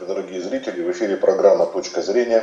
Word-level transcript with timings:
Здравствуйте, 0.00 0.06
дорогие 0.06 0.40
зрители. 0.40 0.82
В 0.82 0.90
эфире 0.92 1.16
программа 1.16 1.66
«Точка 1.66 2.00
зрения». 2.00 2.42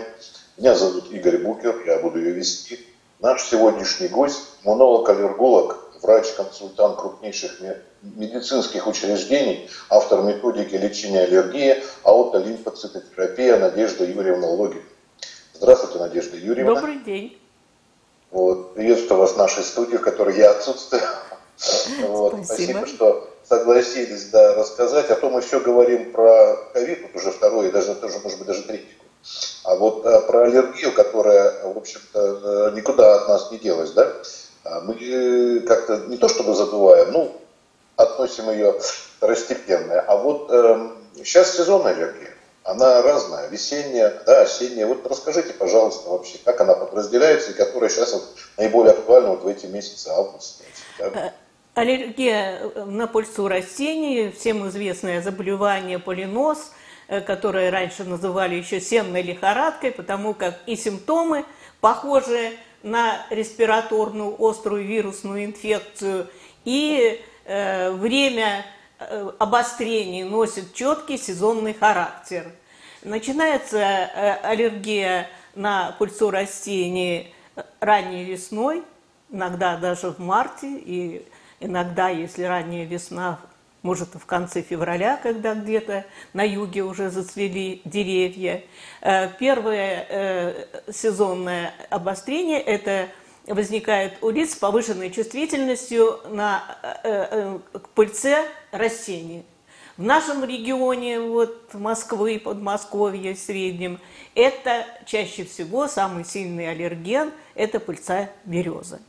Меня 0.57 0.75
зовут 0.75 1.11
Игорь 1.11 1.40
Букер, 1.40 1.81
я 1.87 1.99
буду 1.99 2.19
ее 2.19 2.31
вести. 2.31 2.80
Наш 3.19 3.44
сегодняшний 3.44 4.10
гость– 4.10 4.44
иммунолог-аллерголог, 4.63 5.78
врач-консультант 6.04 6.99
крупнейших 6.99 7.59
медицинских 8.04 8.85
учреждений, 8.85 9.70
автор 9.89 10.21
методики 10.21 10.75
лечения 10.75 11.21
аллергии, 11.21 11.83
аутолимфоцитотерапия 12.04 13.58
Надежда 13.58 14.05
Юрьевна 14.05 14.47
Логин. 14.47 14.83
Здравствуйте, 15.53 15.97
Надежда 15.97 16.38
Юрьевна. 16.38 16.76
Добрый 16.76 17.00
день. 17.00 17.39
Вот, 18.30 18.76
приветствую 18.76 19.20
вас 19.20 19.32
в 19.32 19.38
нашей 19.38 19.64
студии, 19.64 19.96
в 19.98 20.02
которой 20.02 20.38
я 20.38 20.52
отсутствую. 20.52 21.02
Вот, 22.08 22.34
спасибо. 22.46 22.80
спасибо, 22.82 22.86
что 22.86 23.37
согласились 23.48 24.25
да, 24.25 24.55
рассказать. 24.55 25.09
А 25.09 25.16
то 25.16 25.29
мы 25.29 25.41
все 25.41 25.59
говорим 25.59 26.11
про 26.11 26.57
ковид, 26.73 27.02
вот 27.04 27.16
уже 27.16 27.32
второй, 27.32 27.71
даже 27.71 27.96
тоже, 27.96 28.20
может 28.20 28.38
быть, 28.38 28.47
даже 28.47 28.64
третий 28.64 28.97
А 29.64 29.75
вот 29.75 30.05
а, 30.05 30.21
про 30.21 30.43
аллергию, 30.43 30.93
которая, 30.93 31.64
в 31.64 31.78
общем-то, 31.78 32.69
э, 32.71 32.75
никуда 32.75 33.15
от 33.15 33.27
нас 33.27 33.52
не 33.52 33.57
делась, 33.57 33.91
да, 33.91 34.13
а 34.63 34.81
мы 34.81 34.95
э, 34.99 35.59
как-то 35.61 35.97
не 36.07 36.17
то 36.17 36.27
чтобы 36.27 36.53
забываем, 36.55 37.11
ну, 37.11 37.41
относим 37.95 38.49
ее 38.49 38.79
второстепенная. 39.17 40.02
А 40.02 40.17
вот 40.17 40.49
э, 40.52 40.89
сейчас 41.23 41.55
сезонная 41.55 41.93
аллергия, 41.93 42.33
она 42.63 43.02
разная, 43.02 43.47
весенняя, 43.47 44.21
да, 44.25 44.41
осенняя. 44.41 44.88
Вот 44.88 45.07
расскажите, 45.07 45.53
пожалуйста, 45.53 46.09
вообще, 46.09 46.38
как 46.43 46.59
она 46.59 46.75
подразделяется 46.75 47.52
и 47.52 47.53
которая 47.53 47.89
сейчас 47.89 48.13
вот 48.13 48.23
наиболее 48.57 48.91
актуальна 48.91 49.29
вот 49.29 49.43
в 49.43 49.47
эти 49.47 49.67
месяцы 49.67 50.09
августа. 50.09 50.63
Да? 50.99 51.33
Аллергия 51.77 52.58
э, 52.58 52.86
на 52.86 53.05
пыльцу 53.05 53.48
растений, 53.48 54.31
всем 54.31 54.67
известное 54.67 55.22
заболевание 55.22 56.00
полинос, 56.00 56.73
э, 57.08 57.22
которое 57.22 57.70
раньше 57.70 58.03
называли 58.03 58.55
еще 58.55 58.81
сенной 58.81 59.22
лихорадкой, 59.22 59.91
потому 59.91 60.34
как 60.34 60.59
и 60.66 60.76
симптомы 60.76 61.45
похожи 61.80 62.53
на 62.81 63.23
респираторную 63.30 64.36
острую 64.39 64.88
вирусную 64.88 65.45
инфекцию, 65.45 66.25
и 66.66 67.22
э, 67.45 67.91
время 67.91 68.66
э, 68.97 69.30
обострений 69.38 70.23
носит 70.23 70.73
четкий 70.73 71.19
сезонный 71.19 71.75
характер. 71.75 72.52
Начинается 73.03 74.39
аллергия 74.41 75.30
на 75.53 75.95
пыльцу 76.00 76.31
растений 76.31 77.31
ранней 77.80 78.23
весной, 78.23 78.84
иногда 79.30 79.78
даже 79.78 80.09
в 80.09 80.17
марте, 80.17 80.75
и 80.75 81.23
Иногда, 81.59 82.09
если 82.09 82.44
ранняя 82.44 82.86
весна, 82.86 83.39
может, 83.81 84.16
в 84.16 84.25
конце 84.25 84.61
февраля, 84.61 85.17
когда 85.22 85.55
где-то 85.55 86.05
на 86.33 86.44
юге 86.44 86.83
уже 86.83 87.09
зацвели 87.09 87.81
деревья. 87.86 88.63
Э, 89.02 89.30
первое 89.39 90.05
э, 90.09 90.66
сезонное 90.91 91.73
обострение– 91.89 92.59
это 92.75 93.08
возникает 93.47 94.22
у 94.22 94.30
лиц 94.30 94.53
с 94.53 94.55
повышенной 94.55 95.09
чувствительностью 95.09 96.19
на, 96.30 96.63
э, 97.03 97.59
к 97.72 97.89
пыльце 97.89 98.45
растений. 98.72 99.45
В 99.95 100.03
нашем 100.03 100.44
регионе, 100.44 101.19
вот 101.19 101.73
Москвы, 101.73 102.39
Подмосковья, 102.39 103.33
в 103.33 103.39
среднем, 103.39 104.00
это 104.35 104.85
чаще 105.05 105.44
всего 105.44 105.88
самый 105.88 106.23
сильный 106.25 106.69
аллерген– 106.69 107.31
это 107.55 107.80
пыльца 107.80 108.30
березы 108.45 109.00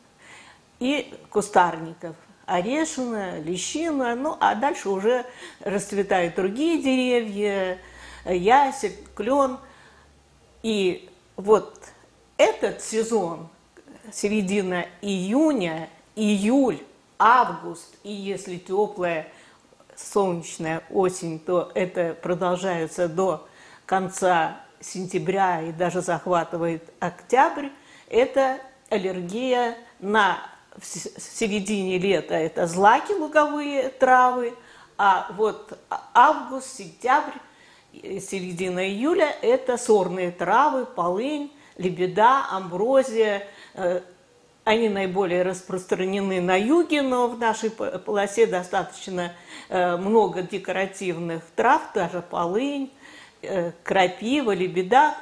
и 0.79 1.13
кустарников– 1.31 2.15
орешина, 2.49 3.39
лещина, 3.41 4.15
ну 4.15 4.37
а 4.41 4.55
дальше 4.55 4.89
уже 4.89 5.27
расцветают 5.61 6.35
другие 6.35 6.83
деревья, 6.83 7.79
ясень, 8.25 8.97
клен. 9.15 9.59
И 10.63 11.09
вот 11.37 11.79
этот 12.37 12.83
сезон, 12.83 13.49
середина 14.13 14.87
июня, 15.03 15.89
июль, 16.17 16.83
август, 17.19 17.95
и 18.03 18.13
если 18.13 18.57
теплая 18.57 19.29
солнечная 19.95 20.83
осень, 20.91 21.39
то 21.39 21.71
это 21.75 22.17
продолжается 22.21 23.09
до 23.09 23.47
конца 23.87 24.61
сентября 24.81 25.63
и 25.63 25.73
даже 25.73 26.01
захватывает 26.01 26.91
октябрь, 27.01 27.69
это 28.09 28.59
аллергия 28.91 29.77
на 30.01 30.39
в 30.81 31.21
середине 31.21 31.99
лета 31.99 32.35
это 32.35 32.67
злаки 32.67 33.13
луговые 33.13 33.89
травы, 33.89 34.55
а 34.97 35.31
вот 35.37 35.79
август, 36.15 36.77
сентябрь, 36.77 37.39
середина 37.93 38.87
июля 38.89 39.35
это 39.43 39.77
сорные 39.77 40.31
травы, 40.31 40.87
полынь, 40.87 41.53
лебеда, 41.77 42.47
амброзия. 42.51 43.45
Э, 43.75 44.01
они 44.65 44.89
наиболее 44.89 45.43
распространены 45.43 46.41
на 46.41 46.57
юге, 46.57 47.03
но 47.03 47.29
в 47.29 47.39
нашей 47.39 47.71
полосе 47.71 48.47
достаточно 48.47 49.33
э, 49.69 49.97
много 49.97 50.43
декоративных 50.43 51.43
трав, 51.57 51.81
даже 51.95 52.21
полынь, 52.21 52.91
э, 53.43 53.73
крапива, 53.83 54.53
лебеда, 54.53 55.17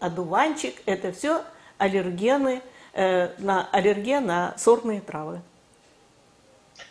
одуванчик. 0.00 0.74
Это 0.86 1.12
все 1.12 1.42
аллергены– 1.78 2.62
Э, 2.71 2.71
на 2.94 3.68
аллерген 3.72 4.26
на 4.26 4.54
сорные 4.58 5.00
травы. 5.00 5.40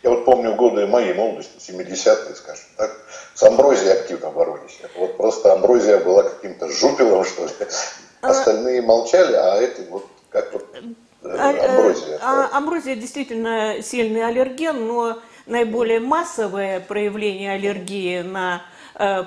Я 0.02 0.10
вот 0.10 0.24
помню 0.24 0.54
годы 0.56 0.86
моей 0.86 1.14
молодости, 1.14 1.58
70-е, 1.58 2.34
скажем 2.34 2.64
так, 2.76 2.90
с 3.34 3.42
амброзией 3.42 3.92
активно 3.92 4.30
боролись. 4.30 4.80
Вот 4.96 5.16
просто 5.16 5.52
амброзия 5.52 5.98
была 5.98 6.24
каким-то 6.24 6.68
жупелом, 6.68 7.24
что 7.24 7.44
ли. 7.44 7.52
А 8.20 8.30
Остальные 8.30 8.82
молчали, 8.82 9.34
а 9.34 9.56
это 9.56 9.82
вот 9.90 10.06
как 10.30 10.52
вот 10.52 10.66
э, 10.74 10.80
а, 11.22 11.52
э, 11.52 11.68
амброзия. 11.68 12.18
А, 12.20 12.56
амброзия 12.56 12.96
действительно 12.96 13.80
сильный 13.82 14.24
аллерген, 14.26 14.86
но 14.86 15.18
наиболее 15.46 16.00
массовое 16.00 16.80
проявление 16.80 17.52
аллергии 17.52 18.22
на 18.22 18.62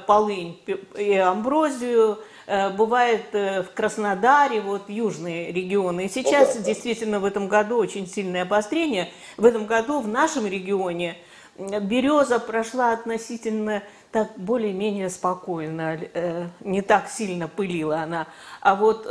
полынь 0.07 0.61
и 0.95 1.13
амброзию– 1.13 2.19
Э, 2.34 2.34
бывает 2.47 3.33
э, 3.33 3.63
в 3.63 3.71
Краснодаре, 3.71 4.61
вот 4.61 4.89
южные 4.89 5.51
регионы. 5.51 6.05
И 6.05 6.09
сейчас 6.09 6.57
действительно 6.57 7.19
в 7.19 7.25
этом 7.25 7.47
году 7.47 7.77
очень 7.77 8.07
сильное 8.07 8.43
обострение. 8.43 9.11
В 9.37 9.45
этом 9.45 9.65
году 9.65 9.99
в 9.99 10.07
нашем 10.07 10.45
регионе 10.45 11.17
береза 11.57 12.39
прошла 12.39 12.91
относительно 12.91 13.81
так 14.11 14.31
более-менее 14.37 15.09
спокойно, 15.09 15.99
э, 16.13 16.47
не 16.59 16.81
так 16.81 17.09
сильно 17.09 17.47
пылила 17.47 18.01
она. 18.01 18.27
А 18.61 18.75
вот 18.75 19.07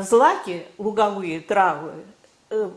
злаки, 0.00 0.66
луговые 0.76 1.40
травы, 1.40 1.92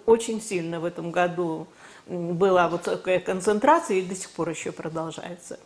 очень 0.05 0.41
сильно 0.41 0.79
в 0.79 0.85
этом 0.85 1.11
году 1.11 1.67
была 2.05 2.67
высокая 2.67 3.19
концентрация 3.19 3.97
и 3.97 4.01
до 4.01 4.15
сих 4.15 4.29
пор 4.31 4.49
еще 4.49 4.71
продолжается. 4.71 5.57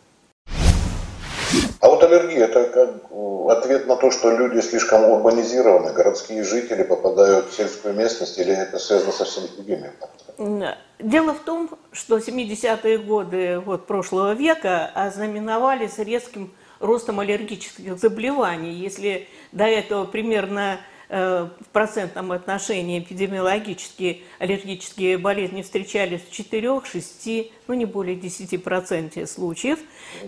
А 1.86 1.88
вот 1.88 2.02
аллергия– 2.02 2.46
это 2.46 2.64
как 2.64 3.58
ответ 3.58 3.86
на 3.86 3.94
то, 3.94 4.10
что 4.10 4.36
люди 4.36 4.58
слишком 4.58 5.04
урбанизированы, 5.04 5.92
городские 5.92 6.42
жители 6.42 6.82
попадают 6.82 7.46
в 7.46 7.54
сельскую 7.54 7.94
местность, 7.94 8.36
или 8.38 8.52
это 8.52 8.80
связано 8.80 9.12
со 9.12 9.24
всеми 9.24 9.46
другими 9.54 9.92
факторами? 10.00 10.74
Дело 10.98 11.32
в 11.32 11.38
том, 11.44 11.70
что 11.92 12.18
70-е 12.18 12.98
годы 12.98 13.60
вот, 13.60 13.86
прошлого 13.86 14.32
века 14.32 14.90
ознаменовались 14.96 15.98
резким 15.98 16.52
ростом 16.80 17.20
аллергических 17.20 17.96
заболеваний. 17.96 18.72
Если 18.72 19.28
до 19.52 19.66
этого 19.66 20.06
примерно 20.06 20.80
э, 21.08 21.46
в 21.60 21.68
процентном 21.68 22.32
отношении 22.32 22.98
эпидемиологические 22.98 24.22
аллергические 24.40 25.18
болезни 25.18 25.62
встречались 25.62 26.22
в 26.22 26.36
4-6, 26.36 27.52
ну 27.68 27.74
не 27.74 27.84
более 27.84 28.16
10% 28.16 29.24
случаев, 29.28 29.78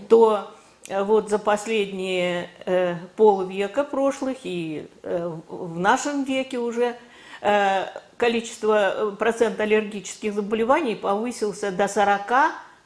то 0.09 0.53
вот 0.91 1.29
за 1.29 1.39
последние 1.39 2.51
э, 2.65 2.97
полвека 3.17 3.85
прошлых 3.85 4.39
и 4.45 4.89
э, 5.03 5.31
в 5.49 5.79
нашем 5.79 6.25
веке 6.25 6.59
уже 6.59 6.97
э, 7.41 7.85
количество, 8.17 9.13
э, 9.13 9.13
процент 9.17 9.61
аллергических 9.61 10.33
заболеваний 10.33 10.95
повысился 10.95 11.71
до 11.71 11.85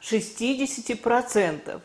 40-60%. 0.01 1.81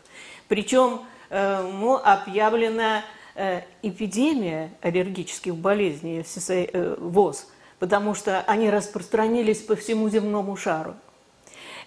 Причем 0.48 1.02
э, 1.30 1.62
ну, 1.62 1.94
объявлена 1.96 3.04
э, 3.34 3.60
эпидемия 3.82 4.72
аллергических 4.82 5.54
болезней 5.54 6.22
в 6.22 6.50
э, 6.50 6.96
ВОЗ, 6.98 7.46
потому 7.78 8.14
что 8.14 8.40
они 8.42 8.70
распространились 8.70 9.60
по 9.60 9.76
всему 9.76 10.08
земному 10.08 10.56
шару. 10.56 10.96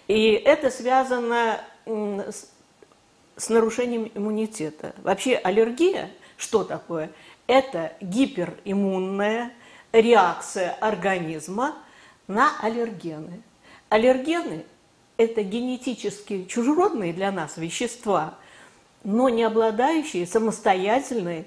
И 0.08 0.30
это 0.32 0.70
связано 0.70 1.60
с 1.86 2.51
с 3.42 3.48
нарушением 3.48 4.08
иммунитета. 4.14 4.94
Вообще 5.02 5.34
аллергия, 5.34 6.10
что 6.36 6.62
такое? 6.62 7.10
Это 7.48 7.92
гипериммунная 8.00 9.52
реакция 9.90 10.70
организма 10.80 11.74
на 12.28 12.52
аллергены. 12.60 13.42
Аллергены– 13.88 14.64
это 15.16 15.42
генетически 15.42 16.44
чужеродные 16.44 17.12
для 17.12 17.32
нас 17.32 17.56
вещества, 17.56 18.34
но 19.02 19.28
не 19.28 19.42
обладающие 19.42 20.24
самостоятельной 20.24 21.46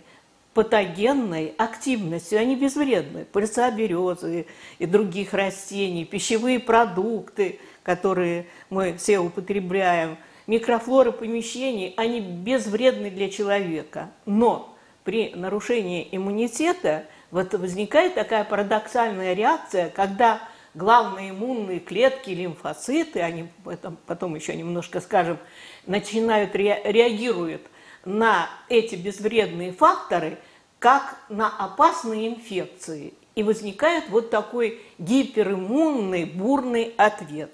патогенной 0.54 1.54
активностью, 1.58 2.40
они 2.40 2.58
безвредны. 2.58 3.24
Пыльца 3.24 3.72
березы 3.72 4.48
и 4.80 4.86
других 4.86 5.34
растений, 5.34 6.04
пищевые 6.04 6.60
продукты, 6.60 7.62
которые 7.84 8.48
мы 8.70 8.98
все 8.98 9.20
употребляем, 9.20 10.18
микрофлора 10.48 11.12
помещений, 11.12 11.94
они 11.98 12.20
безвредны 12.20 13.10
для 13.10 13.30
человека. 13.30 14.12
Но 14.26 14.76
при 15.04 15.34
нарушении 15.36 16.08
иммунитета 16.12 17.06
вот 17.32 17.54
возникает 17.54 18.16
такая 18.16 18.44
парадоксальная 18.44 19.34
реакция, 19.34 19.90
когда 19.90 20.42
главные 20.74 21.32
иммунные 21.32 21.80
клетки, 21.80 22.32
лимфоциты, 22.32 23.22
они 23.22 23.48
этом 23.66 23.98
потом 24.06 24.36
еще 24.36 24.56
немножко 24.56 25.02
скажем, 25.02 25.38
начинают 25.86 26.56
реагируют 26.56 27.62
на 28.04 28.48
эти 28.70 28.96
безвредные 28.96 29.72
факторы 29.72 30.38
как 30.80 31.18
на 31.30 31.50
опасные 31.50 32.28
инфекции. 32.28 33.14
И 33.34 33.44
возникает 33.44 34.08
вот 34.10 34.30
такой 34.30 34.82
гипериммунный 34.98 36.26
бурный 36.26 36.94
ответ. 36.96 37.52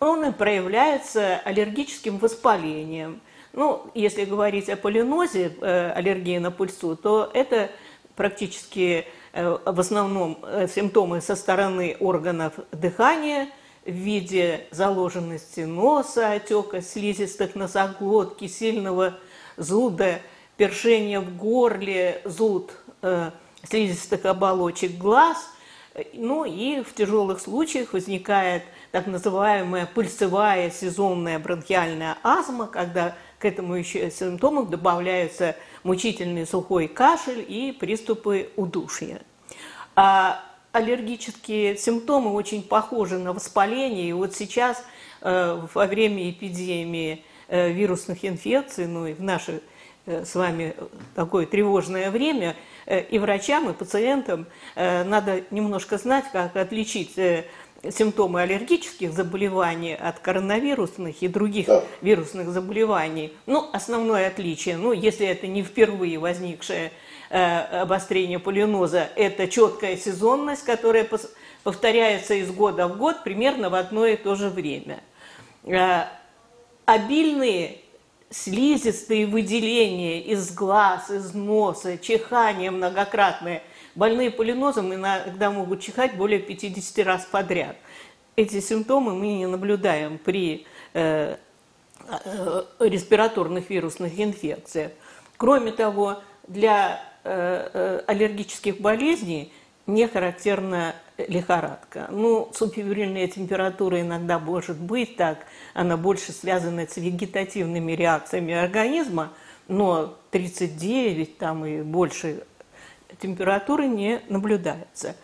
Он 0.00 0.32
проявляется 0.32 1.36
аллергическим 1.44 2.18
воспалением. 2.18 3.20
Ну, 3.52 3.90
если 3.94 4.24
говорить 4.24 4.68
о 4.70 4.76
полинозе, 4.76 5.52
э, 5.60 5.92
аллергии 5.92 6.38
на 6.38 6.50
пыльцу, 6.50 6.96
то 6.96 7.30
это 7.34 7.70
практически 8.16 9.06
э, 9.32 9.58
в 9.64 9.78
основном 9.78 10.38
э, 10.42 10.68
симптомы 10.68 11.20
со 11.20 11.36
стороны 11.36 11.96
органов 12.00 12.54
дыхания– 12.72 13.48
в 13.84 13.92
виде 13.92 14.66
заложенности 14.70 15.60
носа, 15.60 16.32
отека 16.32 16.82
слизистых 16.82 17.54
носоглотки, 17.54 18.46
сильного 18.46 19.18
зуда, 19.56 20.20
першения 20.56 21.20
в 21.20 21.36
горле, 21.36 22.20
зуд 22.24 22.72
слизистых 23.68 24.26
оболочек 24.26 24.98
глаз. 24.98 25.38
Ну 26.12 26.44
и 26.44 26.82
в 26.82 26.94
тяжелых 26.94 27.40
случаях 27.40 27.92
возникает 27.94 28.62
так 28.92 29.06
называемая 29.06 29.86
пыльцевая 29.86 30.70
сезонная 30.70 31.38
бронхиальная 31.38 32.16
астма, 32.22 32.66
когда 32.66 33.14
к 33.38 33.44
этому 33.44 33.74
еще 33.74 34.10
симптомам 34.10 34.68
добавляются 34.68 35.56
мучительный 35.82 36.46
сухой 36.46 36.88
кашель 36.88 37.44
и 37.46 37.72
приступы 37.72 38.50
удушья. 38.56 39.22
А 39.96 40.44
аллергические 40.72 41.76
симптомы 41.76 42.32
очень 42.32 42.62
похожи 42.62 43.18
на 43.18 43.32
воспаление. 43.32 44.08
И 44.08 44.12
вот 44.12 44.34
сейчас 44.34 44.82
э, 45.20 45.66
во 45.74 45.86
время 45.86 46.30
эпидемии 46.30 47.24
э, 47.48 47.70
вирусных 47.72 48.24
инфекций, 48.24 48.86
ну 48.86 49.06
и 49.06 49.14
в 49.14 49.22
наше 49.22 49.62
э, 50.06 50.24
с 50.24 50.34
вами 50.34 50.74
такое 51.14 51.46
тревожное 51.46 52.10
время, 52.10 52.56
и 52.86 53.20
врачам, 53.20 53.70
и 53.70 53.72
пациентам 53.72 54.46
надо 54.74 55.44
немножко 55.52 55.96
знать, 55.96 56.24
как 56.32 56.56
отличить 56.56 57.14
симптомы 57.88 58.42
аллергических 58.42 59.12
заболеваний 59.12 59.94
от 59.94 60.18
коронавирусных 60.18 61.22
и 61.22 61.28
других 61.28 61.66
да. 61.66 61.82
вирусных 62.02 62.48
заболеваний. 62.50 63.32
Ну, 63.46 63.68
основное 63.72 64.26
отличие, 64.26 64.76
ну, 64.76 64.92
если 64.92 65.26
это 65.26 65.46
не 65.46 65.62
впервые 65.62 66.18
возникшее 66.18 66.92
Э, 67.32 67.82
обострение 67.82 68.40
полиноза– 68.40 69.08
это 69.16 69.46
четкая 69.46 69.96
сезонность, 69.96 70.64
которая 70.64 71.08
повторяется 71.62 72.34
из 72.34 72.50
года 72.50 72.88
в 72.88 72.98
год 72.98 73.22
примерно 73.22 73.70
в 73.70 73.76
одно 73.76 74.04
и 74.04 74.16
то 74.16 74.34
же 74.34 74.48
время. 74.48 74.98
Э, 75.62 76.06
обильные 76.86 77.82
слизистые 78.30 79.26
выделения 79.26 80.20
из 80.22 80.52
глаз, 80.54 81.10
из 81.10 81.34
носа, 81.34 81.98
чихание 81.98 82.70
многократное. 82.70 83.62
Больные 83.94 84.30
полинозом 84.30 84.94
иногда 84.94 85.50
могут 85.50 85.80
чихать 85.80 86.16
более 86.16 86.38
50 86.38 87.06
раз 87.06 87.26
подряд. 87.26 87.76
Эти 88.36 88.60
симптомы 88.60 89.14
мы 89.14 89.26
не 89.26 89.46
наблюдаем 89.46 90.18
при 90.18 90.66
э, 90.94 91.36
респираторных 92.78 93.68
вирусных 93.68 94.18
инфекциях. 94.18 94.92
Кроме 95.36 95.72
того, 95.72 96.22
для 96.46 97.00
Э, 97.22 97.68
э, 97.74 98.02
аллергических 98.06 98.80
болезней 98.80 99.52
не 99.86 100.06
характерна 100.06 100.94
лихорадка. 101.16 102.08
Ну, 102.10 102.50
субфибрильная 102.54 103.28
температура 103.28 104.00
иногда 104.00 104.38
может 104.38 104.78
быть 104.78 105.16
так, 105.16 105.46
она 105.74 105.96
больше 105.96 106.32
связана 106.32 106.86
с 106.86 106.96
вегетативными 106.96 107.92
реакциями 107.92 108.54
организма, 108.54 109.32
но 109.68 110.16
39 110.30 111.38
там 111.38 111.64
и 111.66 111.82
больше 111.82 112.44
температуры 113.20 113.86
не 113.88 114.20
наблюдается. 114.28 115.16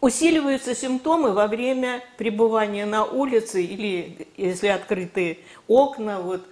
Усиливаются 0.00 0.74
симптомы 0.74 1.32
во 1.32 1.46
время 1.46 2.02
пребывания 2.16 2.86
на 2.86 3.04
улице 3.04 3.62
или 3.62 4.28
если 4.36 4.68
открыты 4.68 5.40
окна, 5.68 6.20
вот, 6.20 6.46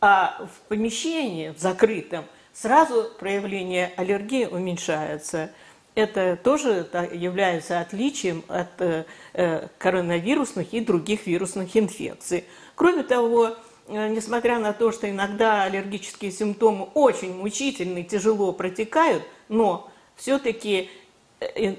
а 0.00 0.46
в 0.50 0.68
помещении, 0.68 1.50
в 1.50 1.58
закрытом, 1.58 2.24
сразу 2.54 3.10
проявление 3.18 3.92
аллергии 3.96 4.46
уменьшается. 4.46 5.50
Это 5.96 6.36
тоже 6.36 6.86
является 7.14 7.80
отличием 7.80 8.44
от 8.48 8.68
э, 8.80 9.06
э, 9.32 9.68
коронавирусных 9.78 10.74
и 10.74 10.80
других 10.80 11.26
вирусных 11.26 11.74
инфекций. 11.74 12.44
Кроме 12.74 13.02
того, 13.02 13.56
э, 13.88 14.08
несмотря 14.08 14.58
на 14.58 14.74
то, 14.74 14.92
что 14.92 15.08
иногда 15.08 15.62
аллергические 15.62 16.32
симптомы 16.32 16.88
очень 16.92 17.34
мучительны, 17.34 18.02
тяжело 18.02 18.52
протекают, 18.52 19.22
но 19.48 19.90
все-таки 20.16 20.90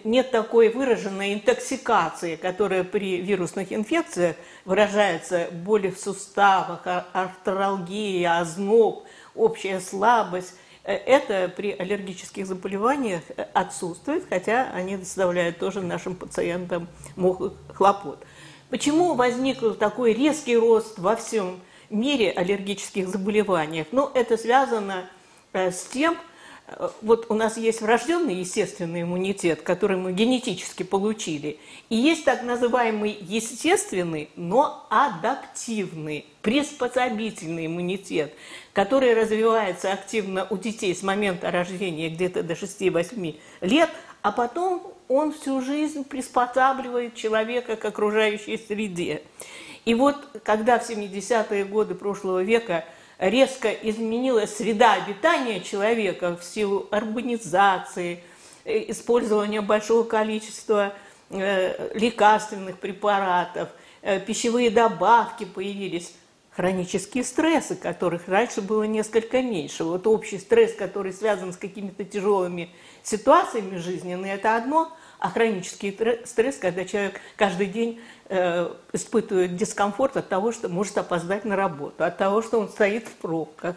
нет 0.03 0.31
такой 0.31 0.69
выраженной 0.69 1.35
интоксикации, 1.35 2.37
которая 2.37 2.83
при 2.83 3.21
вирусных 3.21 3.71
инфекциях 3.71 4.35
выражается 4.65 5.47
боли 5.51 5.91
в 5.91 5.99
суставах, 5.99 6.81
артралгия, 7.13 8.39
озноб, 8.39 9.03
общая 9.35 9.79
слабость 9.79 10.55
это 10.91 11.51
при 11.55 11.71
аллергических 11.71 12.47
заболеваниях 12.47 13.21
э, 13.35 13.45
отсутствует, 13.53 14.25
хотя 14.29 14.69
они 14.73 14.97
доставляют 14.97 15.59
тоже 15.59 15.81
нашим 15.81 16.15
пациентам 16.15 16.87
хлопот. 17.73 18.25
Почему 18.69 19.13
возник 19.15 19.59
такой 19.77 20.13
резкий 20.13 20.57
рост 20.57 20.97
во 20.97 21.15
всем 21.15 21.59
мире 21.89 22.31
аллергических 22.31 23.07
заболеваний? 23.07 23.85
Ну, 23.91 24.09
это 24.13 24.37
связано 24.37 25.09
э, 25.53 25.71
с 25.71 25.83
тем, 25.85 26.17
вот 27.01 27.27
у 27.29 27.33
нас 27.33 27.55
есть 27.55 27.81
врожденный 27.81 28.35
естественный 28.35 29.03
иммунитет, 29.03 29.61
который 29.61 29.95
мы 29.95 30.11
генетически 30.11 30.83
получили, 30.83 31.59
и 31.89 31.95
есть 31.95 32.25
так 32.25 32.43
называемый 32.43 33.17
естественный, 33.21 34.29
но 34.35 34.85
адаптивный, 34.89 36.25
приспособительный 36.41 37.67
иммунитет, 37.67 38.33
который 38.73 39.13
развивается 39.13 39.93
активно 39.93 40.45
у 40.49 40.57
детей 40.57 40.93
с 40.93 41.03
момента 41.03 41.51
рождения 41.51 42.09
где-то 42.09 42.43
до 42.43 42.53
6-8 42.53 43.39
лет, 43.61 43.89
а 44.21 44.33
потом 44.33 44.93
он 45.07 45.31
всю 45.31 45.61
жизнь 45.61 46.03
приспосабливает 46.03 47.15
человека 47.15 47.77
к 47.77 47.85
окружающей 47.85 48.57
среде. 48.57 49.23
И 49.85 49.93
вот 49.93 50.17
когда 50.43 50.79
в 50.79 50.89
70-е 50.89 51.63
годы 51.63 51.95
прошлого 51.95 52.43
века– 52.43 52.83
резко 53.19 53.69
изменилась 53.69 54.55
среда 54.55 54.93
обитания 54.93 55.61
человека 55.61 56.37
в 56.37 56.43
силу 56.43 56.87
урбанизации, 56.91 58.23
э, 58.65 58.91
использования 58.91 59.61
большого 59.61 60.03
количества 60.03 60.93
э, 61.29 61.91
лекарственных 61.95 62.77
препаратов, 62.79 63.69
э, 64.01 64.19
пищевые 64.19 64.69
добавки 64.69 65.45
появились, 65.45 66.13
хронические 66.57 67.23
стрессы, 67.23 67.75
которых 67.75 68.27
раньше 68.27 68.61
было 68.61 68.81
несколько 68.81 69.43
меньше. 69.43 69.83
Вот 69.83 70.07
общий 70.07 70.39
стресс, 70.39 70.73
который 70.73 71.13
связан 71.13 71.53
с 71.53 71.57
какими-то 71.57 72.03
тяжелыми 72.03 72.71
ситуациями 73.03 73.77
жизненными, 73.77 74.29
это 74.29 74.55
одно, 74.55 74.91
а 75.19 75.29
хронический 75.29 75.95
стресс, 76.25 76.57
когда 76.57 76.83
человек 76.83 77.21
каждый 77.35 77.67
день 77.67 78.01
испытывает 78.29 79.55
дискомфорт 79.55 80.17
от 80.17 80.27
того, 80.27 80.51
что 80.51 80.67
может 80.67 80.97
опоздать 80.97 81.45
на 81.45 81.55
работу, 81.55 82.03
от 82.03 82.17
того, 82.17 82.41
что 82.41 82.59
он 82.59 82.67
стоит 82.67 83.07
в 83.07 83.13
пробках. 83.15 83.75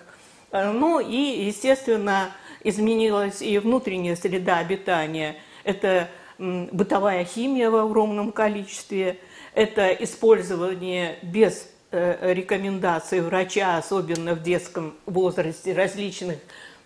Э, 0.51 0.71
ну 0.73 1.01
и, 1.01 1.45
естественно, 1.47 2.31
изменилась 2.63 3.43
и 3.43 3.59
внутренняя 3.59 4.17
среда 4.17 4.59
обитания. 4.59 5.37
Это 5.65 6.09
бытовая 6.39 7.25
химия 7.25 7.71
в 7.71 7.77
огромном 7.77 8.33
количестве, 8.33 9.19
это 9.55 9.89
использование 9.91 11.19
без 11.23 11.69
э, 11.91 12.33
рекомендаций 12.33 13.21
врача, 13.21 13.77
особенно 13.77 14.35
в 14.35 14.43
детском 14.43 14.95
возрасте, 15.07 15.75
различных 15.75 16.39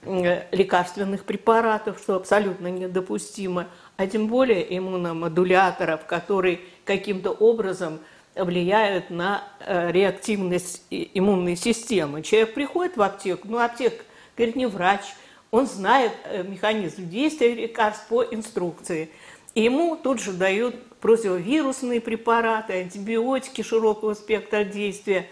лекарственных 0.04 1.24
препаратов, 1.24 1.98
что 1.98 2.16
абсолютно 2.16 2.66
недопустимо, 2.66 3.68
а 3.96 4.06
тем 4.06 4.26
более 4.26 4.76
иммуномодуляторов, 4.76 6.06
которые 6.06 6.60
каким-то 6.84 7.30
образом 7.30 8.00
влияют 8.34 9.10
на 9.10 9.44
э, 9.60 9.92
реактивность 9.92 10.82
иммунной 10.90 11.56
системы. 11.56 12.22
Человек 12.22 12.54
приходит 12.54 12.96
в 12.96 13.02
аптеку, 13.02 13.46
ну, 13.48 13.58
аптек, 13.58 14.04
говорит, 14.36 14.56
не 14.56 14.66
врач, 14.66 15.02
он 15.50 15.66
знает 15.66 16.12
э, 16.24 16.42
механизм 16.42 17.08
действия 17.08 17.54
лекарств 17.54 18.08
по 18.08 18.24
инструкции. 18.24 19.10
И 19.54 19.62
ему 19.62 19.94
тут 19.96 20.20
же 20.20 20.32
дают 20.32 20.74
противовирусные 20.98 22.00
препараты, 22.00 22.72
антибиотики 22.72 23.62
широкого 23.62 24.14
спектра 24.14 24.64
действия. 24.64 25.28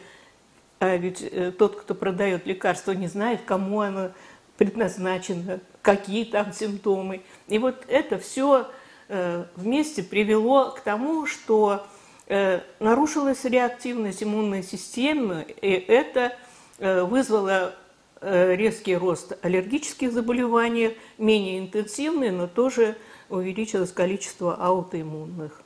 А 0.79 0.97
ведь 0.97 1.23
э, 1.23 1.51
тот, 1.51 1.81
кто 1.81 1.97
продает 1.97 2.47
лекарство, 2.47 2.93
не 2.93 3.09
знает, 3.09 3.41
кому 3.45 3.81
оно 3.81 4.13
предназначено, 4.59 5.59
какие 5.83 6.25
там 6.25 6.53
симптомы. 6.53 7.23
И 7.49 7.59
вот 7.59 7.85
это 7.89 8.19
все 8.19 8.69
вместе 9.57 10.03
привело 10.03 10.71
к 10.71 10.81
тому, 10.81 11.27
что 11.27 11.85
Э, 12.35 12.61
нарушилась 12.79 13.45
реактивность 13.45 14.23
иммунной 14.23 14.63
системы, 14.63 15.45
и 15.61 15.71
это 15.71 16.37
э, 16.79 17.03
вызвало 17.03 17.75
э, 18.21 18.55
резкий 18.55 18.97
рост 18.97 19.37
аллергических 19.43 20.13
заболеваний, 20.13 20.97
менее 21.19 21.59
интенсивные, 21.59 22.31
но 22.31 22.47
тоже 22.47 22.97
увеличилось 23.29 23.91
количество 23.93 24.55
аутоиммунных. 24.55 25.62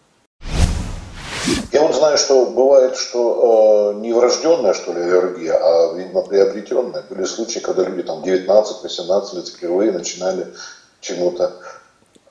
Я 1.72 1.82
вот 1.82 1.94
знаю, 1.94 2.16
что 2.18 2.46
бывает, 2.46 2.96
что 2.96 3.92
э, 3.94 4.00
не 4.00 4.12
врожденная, 4.12 4.72
что 4.72 4.92
ли, 4.92 5.00
аллергия, 5.00 5.54
а, 5.54 5.94
видимо, 5.94 6.22
приобретенная. 6.22 7.02
Были 7.08 7.24
случаи, 7.24 7.58
когда 7.58 7.84
люди 7.84 8.02
там 8.02 8.22
19-18 8.22 9.36
лет 9.36 9.48
впервые 9.48 9.92
начинали 9.92 10.54
чему-то, 11.00 11.52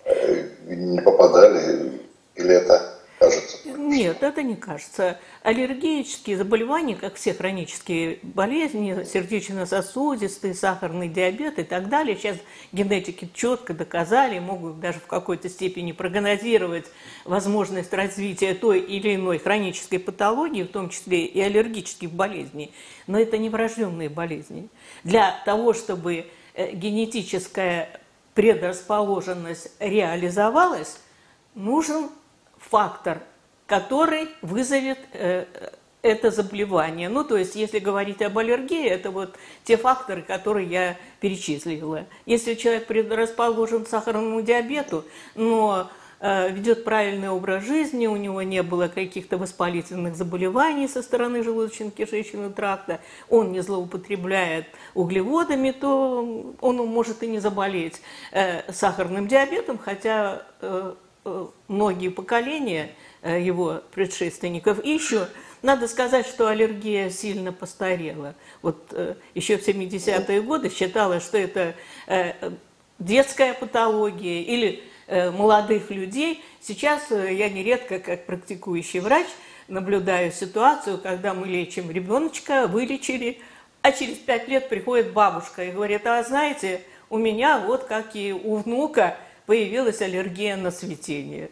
э, 0.06 0.50
не 0.68 1.00
попадали, 1.02 2.02
или 2.36 2.56
это 2.56 2.95
кажется. 3.20 3.58
Нет, 3.66 4.24
это 4.24 4.44
не 4.44 4.56
кажется. 4.56 5.20
Аллергические 5.44 6.38
заболевания, 6.38 6.96
как 6.96 7.16
все 7.16 7.34
хронические 7.34 8.20
болезни, 8.24 9.04
сердечно-сосудистый, 9.04 10.54
сахарный 10.54 11.08
диабет 11.08 11.60
и 11.60 11.64
так 11.64 11.90
далее, 11.90 12.18
сейчас 12.18 12.38
генетики 12.72 13.30
четко 13.34 13.74
доказали, 13.74 14.40
могут 14.40 14.80
даже 14.80 15.00
в 15.00 15.08
какой-то 15.08 15.50
степени 15.50 15.92
прогнозировать 15.92 16.86
возможность 17.26 17.94
развития 17.94 18.54
той 18.54 18.80
или 18.80 19.16
иной 19.16 19.40
хронической 19.40 20.00
патологии, 20.00 20.64
в 20.64 20.72
том 20.72 20.90
числе 20.90 21.26
и 21.26 21.40
аллергических 21.42 22.12
болезней. 22.12 22.74
Но 23.08 23.20
это 23.20 23.38
не 23.38 23.50
врожденные 23.50 24.10
болезни. 24.10 24.70
Для 25.04 25.36
того, 25.46 25.74
чтобы 25.74 26.28
э, 26.54 26.72
генетическая 26.74 28.02
предрасположенность 28.34 29.72
реализовалась, 29.80 31.00
нужен 31.54 32.10
фактор, 32.70 33.22
который 33.68 34.28
вызовет 34.42 35.00
э, 35.14 35.46
это 36.06 36.30
заболевание. 36.30 37.10
Ну, 37.10 37.24
то 37.24 37.36
есть, 37.36 37.56
если 37.56 37.80
говорить 37.80 38.22
об 38.22 38.38
аллергии, 38.38 38.88
это 38.88 39.10
вот 39.10 39.36
те 39.64 39.76
факторы, 39.76 40.22
которые 40.22 40.68
я 40.68 40.98
перечислила. 41.20 42.06
Если 42.28 42.54
человек 42.54 42.86
предрасположен 42.86 43.86
к 43.86 43.88
сахарному 43.88 44.44
диабету, 44.44 45.04
но 45.34 45.90
э, 46.20 46.52
ведет 46.52 46.84
правильный 46.84 47.30
образ 47.30 47.64
жизни, 47.64 48.06
у 48.06 48.18
него 48.18 48.44
не 48.44 48.62
было 48.62 48.88
каких-то 48.88 49.40
воспалительных 49.40 50.16
заболеваний 50.16 50.88
со 50.88 51.02
стороны 51.02 51.38
желудочно-кишечного 51.38 52.54
тракта, 52.54 53.00
он 53.28 53.52
не 53.52 53.62
злоупотребляет 53.62 54.68
углеводами, 54.94 55.72
то 55.72 56.54
он 56.62 56.76
может 56.78 57.24
и 57.24 57.28
не 57.28 57.40
заболеть 57.40 58.00
э, 58.32 58.72
сахарным 58.72 59.28
диабетом, 59.28 59.80
хотя 59.80 60.44
э, 60.62 60.94
Э, 60.96 61.05
многие 61.67 62.10
поколения 62.10 62.91
э, 63.22 63.41
его 63.41 63.82
предшественников. 63.91 64.84
И 64.84 64.91
еще 64.91 65.27
надо 65.62 65.88
сказать, 65.88 66.27
что 66.27 66.48
аллергия 66.48 67.10
сильно 67.10 67.51
постарела. 67.51 68.36
Вот 68.62 68.88
э, 68.91 69.15
еще 69.34 69.58
в 69.58 69.67
70-е 69.67 70.41
годы 70.41 70.70
считалось, 70.70 71.24
что 71.24 71.38
это 71.38 71.75
детская 73.00 73.53
патология 73.53 74.41
или 74.44 74.84
молодых 75.08 75.91
людей. 75.91 76.44
Сейчас 76.62 77.12
я 77.12 77.50
нередко, 77.50 78.00
как 78.00 78.25
практикующий 78.25 79.00
врач, 79.00 79.27
наблюдаю 79.67 80.32
ситуацию, 80.32 81.00
когда 81.00 81.34
мы 81.34 81.48
лечим 81.48 81.91
ребеночка, 81.91 82.67
вылечили, 82.67 83.39
а 83.82 83.91
через 83.91 84.17
пять 84.17 84.48
лет 84.48 84.70
приходит 84.70 85.13
бабушка 85.13 85.63
и 85.63 85.72
говорит, 85.72 86.05
а 86.08 86.24
знаете, 86.24 86.82
у 87.10 87.17
меня 87.17 87.60
вот 87.60 87.84
как 87.84 88.15
и 88.15 88.34
у 88.34 88.58
внука 88.58 89.17
появилась 89.46 90.02
аллергия 90.02 90.56
на 90.56 90.72
цветение. 90.72 91.50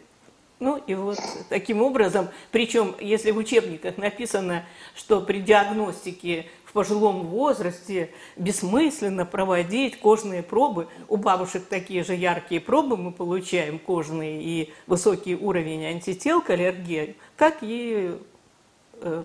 Ну 0.60 0.80
и 0.86 0.94
вот 0.94 1.18
таким 1.48 1.82
образом, 1.82 2.28
причем 2.50 2.94
если 3.00 3.32
в 3.32 3.36
учебниках 3.36 3.98
написано, 3.98 4.64
что 4.94 5.20
при 5.20 5.40
диагностике 5.40 6.46
в 6.64 6.72
пожилом 6.72 7.26
возрасте 7.26 8.10
бессмысленно 8.36 9.26
проводить 9.26 9.98
кожные 10.00 10.42
пробы, 10.42 10.86
у 11.08 11.16
бабушек 11.16 11.64
такие 11.68 12.04
же 12.04 12.14
яркие 12.14 12.60
пробы 12.60 12.96
мы 12.96 13.12
получаем, 13.12 13.78
кожные 13.78 14.42
и 14.42 14.72
высокий 14.86 15.34
уровень 15.34 15.84
антител 15.86 16.40
к 16.40 16.50
аллергии, 16.50 17.16
как 17.36 17.58
и 17.60 18.16
э, 19.00 19.24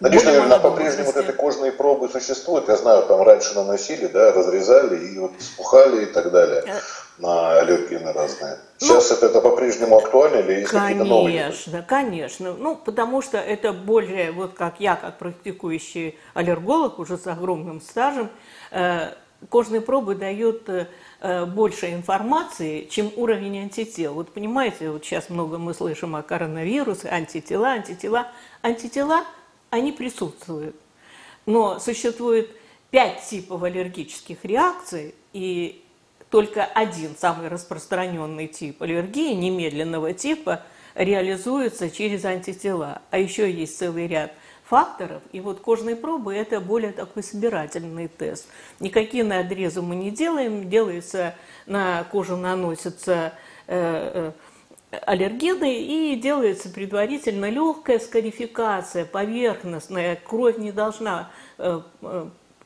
Надеюсь, 0.00 0.24
наверное, 0.24 0.58
по-прежнему 0.58 1.12
вот 1.12 1.16
эти 1.16 1.30
кожные 1.30 1.72
пробы 1.72 2.08
существуют. 2.08 2.68
Я 2.68 2.76
знаю, 2.76 3.06
там 3.06 3.20
раньше 3.20 3.54
наносили, 3.54 4.06
да, 4.06 4.32
разрезали 4.32 5.12
и 5.12 5.18
вот 5.18 5.32
спухали 5.38 6.04
и 6.04 6.06
так 6.06 6.32
далее 6.32 6.64
э. 6.66 6.78
На 7.20 7.60
аллергии 7.60 7.96
на 7.96 8.12
разные. 8.12 8.58
Ну, 8.80 8.86
Сейчас 8.86 9.10
ну, 9.10 9.16
это, 9.16 9.26
это 9.26 9.40
по-прежнему 9.40 9.98
актуально 9.98 10.38
или 10.38 10.60
есть 10.60 10.70
какие-то 10.70 11.04
новые? 11.04 11.40
Конечно, 11.40 11.82
конечно. 11.82 12.54
Ну, 12.54 12.76
потому 12.76 13.22
что 13.22 13.38
это 13.38 13.72
более, 13.72 14.32
вот 14.32 14.54
как 14.54 14.80
я, 14.80 14.96
как 14.96 15.18
практикующий 15.18 16.18
аллерголог 16.34 16.98
уже 16.98 17.18
с 17.18 17.26
огромным 17.26 17.80
стажем, 17.80 18.30
э, 18.70 19.12
кожные 19.48 19.80
пробы 19.80 20.14
дают 20.14 20.68
э, 20.68 21.46
больше 21.46 21.92
информации, 21.92 22.86
чем 22.90 23.12
уровень 23.16 23.58
антител. 23.58 24.14
Вот 24.14 24.32
понимаете, 24.32 24.90
вот 24.90 25.04
сейчас 25.04 25.28
много 25.28 25.58
мы 25.58 25.74
слышим 25.74 26.16
о 26.16 26.22
коронавирусе, 26.22 27.08
антитела, 27.08 27.68
антитела. 27.68 28.28
Антитела– 28.62 29.24
они 29.70 29.92
присутствуют. 29.92 30.76
Но 31.46 31.78
существует 31.78 32.50
пять 32.90 33.24
типов 33.24 33.62
аллергических 33.62 34.44
реакций, 34.44 35.14
и 35.32 35.84
только 36.30 36.64
один 36.64 37.16
самый 37.16 37.48
распространенный 37.48 38.46
тип 38.46 38.82
аллергии, 38.82 39.34
немедленного 39.34 40.12
типа, 40.12 40.62
реализуется 40.94 41.90
через 41.90 42.24
антитела. 42.24 43.02
А 43.10 43.18
еще 43.18 43.50
есть 43.50 43.76
целый 43.78 44.06
ряд 44.06 44.32
факторов. 44.64 45.22
И 45.32 45.40
вот 45.40 45.60
кожные 45.60 45.96
пробы– 45.96 46.34
это 46.36 46.60
более 46.60 46.92
такой 46.92 47.24
собирательный 47.24 48.06
тест. 48.06 48.46
Никакие 48.78 49.24
надрезы 49.24 49.82
мы 49.82 49.96
не 49.96 50.12
делаем, 50.12 50.70
делается 50.70 51.34
на 51.66 52.04
кожу 52.04 52.36
наносится 52.36 53.32
э, 53.66 54.32
э, 54.92 54.98
аллергены 55.04 55.82
и 55.82 56.14
делается 56.14 56.68
предварительно 56.68 57.50
легкая 57.50 57.98
скарификация, 57.98 59.04
поверхностная. 59.04 60.14
Кровь 60.14 60.58
не 60.58 60.70
должна 60.70 61.30
э, 61.58 61.80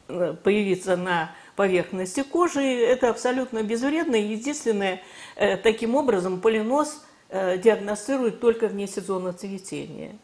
появиться 0.07 0.97
на 0.97 1.31
поверхности 1.57 2.23
кожи. 2.23 2.63
Это 2.63 3.11
абсолютно 3.11 3.63
безвредно. 3.63 4.17
Единственное, 4.17 5.03
э, 5.37 5.57
таким 5.57 5.95
образом 5.95 6.41
полинос 6.41 7.03
диагностируют 7.31 8.39
только 8.39 8.69
вне 8.69 8.87
сезона 8.87 9.33
цветения. 9.33 10.17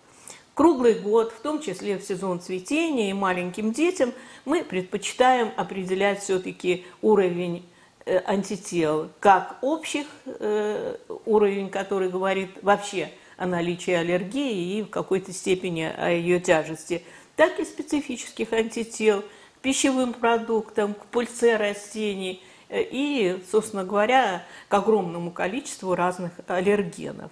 Круглый 0.55 0.95
год, 0.95 1.33
в 1.33 1.41
том 1.41 1.61
числе 1.61 1.99
в 1.99 2.05
сезон 2.05 2.41
цветения 2.41 3.11
и 3.11 3.15
маленьким 3.15 3.73
детям, 3.73 4.13
мы 4.45 4.63
предпочитаем 4.63 5.51
определять 5.57 6.23
все-таки 6.23 6.85
уровень 7.03 7.65
Э, 8.07 8.23
антител, 8.27 9.11
как 9.21 9.59
общих 9.61 10.07
э, 10.25 10.97
уровень, 11.27 11.69
который 11.69 12.09
говорит 12.09 12.51
вообще 12.63 13.13
о 13.37 13.47
наличии 13.47 13.93
аллергии 13.93 14.79
и 14.79 14.83
в 14.83 14.89
какой-то 14.89 15.33
степени 15.33 15.83
о 15.83 16.11
ее 16.11 16.41
тяжести, 16.41 17.05
так 17.37 17.61
и 17.61 17.65
специфических 17.65 18.53
антител 18.53 19.23
пищевым 19.63 20.13
продуктам, 20.13 20.95
к 20.95 21.05
пыльце 21.07 21.57
растений 21.57 22.43
э, 22.69 22.83
и, 22.83 23.43
собственно 23.51 23.85
говоря, 23.85 24.45
к 24.69 24.75
огромному 24.75 25.31
количеству 25.31 25.95
разных 25.95 26.33
аллергенов. 26.47 27.31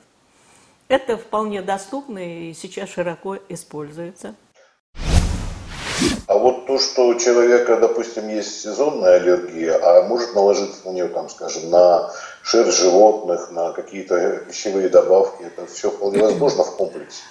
Это 0.89 1.19
вполне 1.19 1.61
доступно 1.63 2.19
и 2.19 2.55
сейчас 2.55 2.89
широко 2.91 3.37
используется. 3.49 4.35
А 6.27 6.37
вот 6.37 6.67
то, 6.67 6.79
что 6.79 7.09
у 7.09 7.15
человека, 7.19 7.77
допустим, 7.77 8.29
есть 8.29 8.61
сезонная 8.61 9.17
аллергия, 9.17 9.79
а 9.83 10.07
может 10.07 10.35
наложиться 10.35 10.87
на 10.87 10.91
нее, 10.91 11.09
там, 11.09 11.29
скажем, 11.29 11.71
на 11.71 12.11
шерсть 12.43 12.79
животных, 12.79 13.51
на 13.51 13.73
какие-то 13.73 14.45
пищевые 14.47 14.89
добавки, 14.89 15.45
это 15.45 15.67
все 15.67 15.91
вполне 15.91 16.23
возможно 16.23 16.65
в 16.65 16.77
комплексе? 16.77 17.23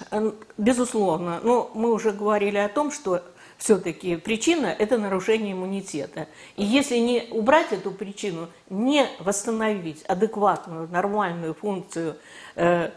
Безусловно. 0.56 1.40
Но 1.42 1.70
мы 1.74 1.92
уже 1.92 2.10
говорили 2.10 2.58
о 2.58 2.68
том, 2.68 2.90
что 2.90 3.22
все-таки 3.58 4.16
причина– 4.16 4.66
это 4.78 4.96
нарушение 4.98 5.52
иммунитета. 5.52 6.28
И 6.56 6.64
если 6.64 6.96
не 6.96 7.26
убрать 7.32 7.72
эту 7.72 7.90
причину, 7.90 8.48
не 8.70 9.06
восстановить 9.18 10.02
адекватную, 10.04 10.88
нормальную 10.88 11.54
функцию 11.54 12.16
э, 12.54 12.90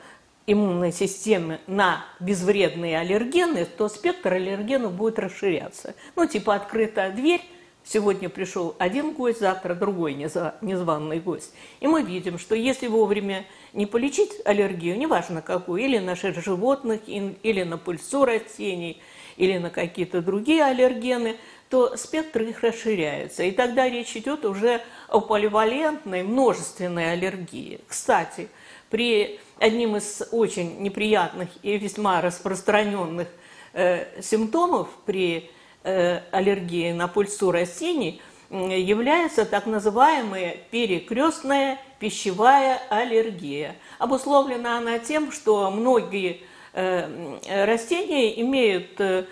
иммунной 0.45 0.91
системы 0.91 1.59
на 1.65 2.05
безвредные 2.19 2.99
аллергены, 2.99 3.65
то 3.65 3.89
спектр 3.89 4.33
аллергенов 4.33 4.93
будет 4.93 5.17
расширяться. 5.17 5.95
Ну, 6.15 6.27
типа 6.27 6.53
открытая 6.53 7.11
дверь, 7.11 7.41
сегодня 7.83 8.29
пришел 8.29 8.75
один 8.77 9.13
гость, 9.13 9.39
завтра 9.39 9.73
другой 9.73 10.13
незваный 10.13 11.19
гость. 11.19 11.53
И 11.79 11.87
мы 11.87 12.03
видим, 12.03 12.37
что 12.37 12.53
если 12.53 12.85
вовремя 12.85 13.45
не 13.73 13.87
полечить 13.87 14.31
аллергию, 14.45 14.97
неважно 14.97 15.41
какую, 15.41 15.81
или 15.81 15.97
на 15.97 16.15
шерсть 16.15 16.43
животных, 16.43 17.01
или 17.07 17.63
на 17.63 17.79
пыльцу 17.79 18.25
растений, 18.25 19.01
или 19.38 19.57
на 19.57 19.69
какие-то 19.69 20.21
другие 20.21 20.63
аллергены, 20.63 21.38
то 21.69 21.95
спектр 21.95 22.41
их 22.43 22.61
расширяется. 22.61 23.43
И 23.43 23.51
тогда 23.51 23.89
речь 23.89 24.15
идет 24.17 24.45
уже 24.45 24.81
о 25.07 25.21
поливалентной 25.21 26.23
множественной 26.23 27.13
аллергии. 27.13 27.79
Кстати, 27.88 28.50
при 28.89 29.39
одним 29.57 29.95
из 29.95 30.21
очень 30.31 30.81
неприятных 30.81 31.50
и 31.63 31.77
весьма 31.77 32.19
распространенных 32.21 33.29
э, 33.73 34.21
симптомов 34.21 34.89
при 35.05 35.50
э, 35.83 36.19
аллергии 36.31 36.91
на 36.91 37.07
пыльцу 37.07 37.51
растений 37.51 38.21
является 38.50 39.45
так 39.45 39.65
называемая 39.65 40.57
перекрестная 40.71 41.79
пищевая 42.00 42.81
аллергия. 42.89 43.77
Обусловлена 43.97 44.77
она 44.77 45.00
тем, 45.00 45.31
что 45.31 45.71
многие 45.71 46.41
растения 46.73 48.39
имеют 48.41 48.99
э, 48.99 49.25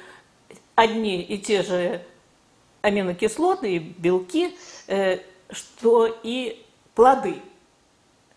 одни 0.75 1.21
и 1.21 1.37
те 1.37 1.63
же 1.63 2.01
аминокислоты 2.81 3.75
и 3.75 3.79
белки, 3.79 4.57
э, 4.87 5.19
что 5.51 6.19
и 6.23 6.63
плоды 6.95 7.35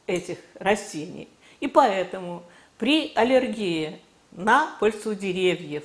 этих 0.06 0.38
растений. 0.54 1.28
И 1.60 1.68
поэтому 1.68 2.42
при 2.78 3.12
аллергии 3.14 4.00
на 4.32 4.74
пыльцу 4.80 5.14
деревьев 5.14 5.84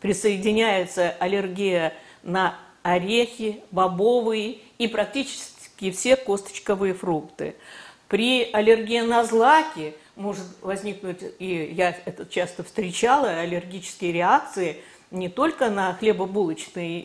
присоединяется 0.00 1.10
аллергия 1.20 1.94
на 2.22 2.58
орехи, 2.82 3.62
бобовые 3.70 4.58
и 4.78 4.88
практически 4.88 5.90
все 5.90 6.16
косточковые 6.16 6.94
фрукты. 6.94 7.54
При 8.08 8.50
аллергии 8.52 9.00
на 9.00 9.24
злаки 9.24 9.94
может 10.16 10.44
возникнуть, 10.62 11.22
и 11.38 11.72
я 11.74 11.96
это 12.04 12.26
часто 12.26 12.64
встречала, 12.64 13.28
аллергические 13.28 14.12
реакции 14.12 14.82
не 15.10 15.28
только 15.28 15.70
на 15.70 15.94
хлебобулочный, 15.94 17.00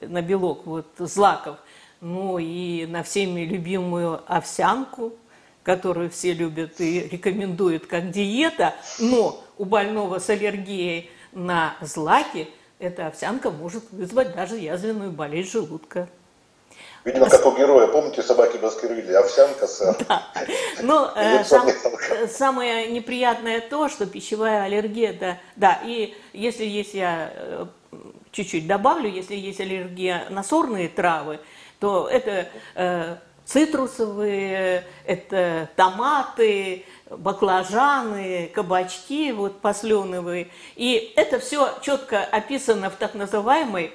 э, 0.00 0.06
на 0.06 0.22
белок 0.22 0.66
вот, 0.66 0.86
злаков, 0.98 1.58
но 2.00 2.38
и 2.38 2.86
на 2.86 3.02
всеми 3.02 3.40
любимую 3.40 4.22
овсянку, 4.26 5.14
которую 5.62 6.10
все 6.10 6.32
любят 6.32 6.80
и 6.80 7.08
рекомендуют 7.08 7.86
как 7.86 8.10
диета, 8.10 8.74
но 8.98 9.42
у 9.58 9.64
больного 9.64 10.18
с 10.18 10.30
аллергией 10.30 11.10
на 11.32 11.76
злаки 11.80 12.48
эта 12.78 13.08
овсянка 13.08 13.50
может 13.50 13.90
вызвать 13.92 14.34
даже 14.34 14.56
язвенную 14.56 15.12
болезнь 15.12 15.50
желудка. 15.50 16.08
Видимо, 17.04 17.30
как 17.30 17.46
у 17.46 17.52
героя, 17.56 17.86
помните, 17.86 18.22
собаки 18.22 18.58
Баскервилли, 18.58 19.12
овсянка, 19.12 19.66
сэр. 19.66 19.96
Да. 20.06 20.22
Но 20.82 21.12
э, 21.16 21.44
сам, 21.44 21.66
самое 22.28 22.90
неприятное 22.90 23.60
то, 23.60 23.88
что 23.88 24.06
пищевая 24.06 24.64
аллергия, 24.64 25.14
да, 25.18 25.38
да, 25.56 25.80
и 25.82 26.14
если 26.34 26.64
есть, 26.66 26.92
я 26.92 27.32
э, 27.34 27.66
чуть-чуть 28.32 28.66
добавлю, 28.66 29.08
если 29.08 29.34
есть 29.34 29.60
аллергия 29.60 30.26
на 30.28 30.42
сорные 30.42 30.88
травы, 30.90 31.40
то 31.78 32.06
это 32.06 32.48
э, 32.74 33.16
цитрусовые, 33.46 34.84
это 35.06 35.70
томаты, 35.76 36.84
баклажаны, 37.10 38.50
кабачки, 38.54 39.32
вот 39.32 39.60
посленовые. 39.60 40.48
И 40.76 41.12
это 41.16 41.38
все 41.40 41.70
четко 41.82 42.22
описано 42.22 42.90
в 42.90 42.96
так 42.96 43.14
называемой 43.14 43.92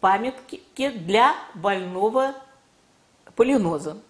памятке 0.00 0.90
для 0.90 1.34
больного 1.54 2.34
полинозом. 3.36 4.00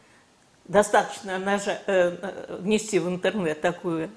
Достаточно 0.64 1.32
нажа- 1.32 1.80
э, 1.86 2.58
внести 2.60 2.98
в 2.98 3.08
интернет 3.08 3.60
такое 3.60 4.10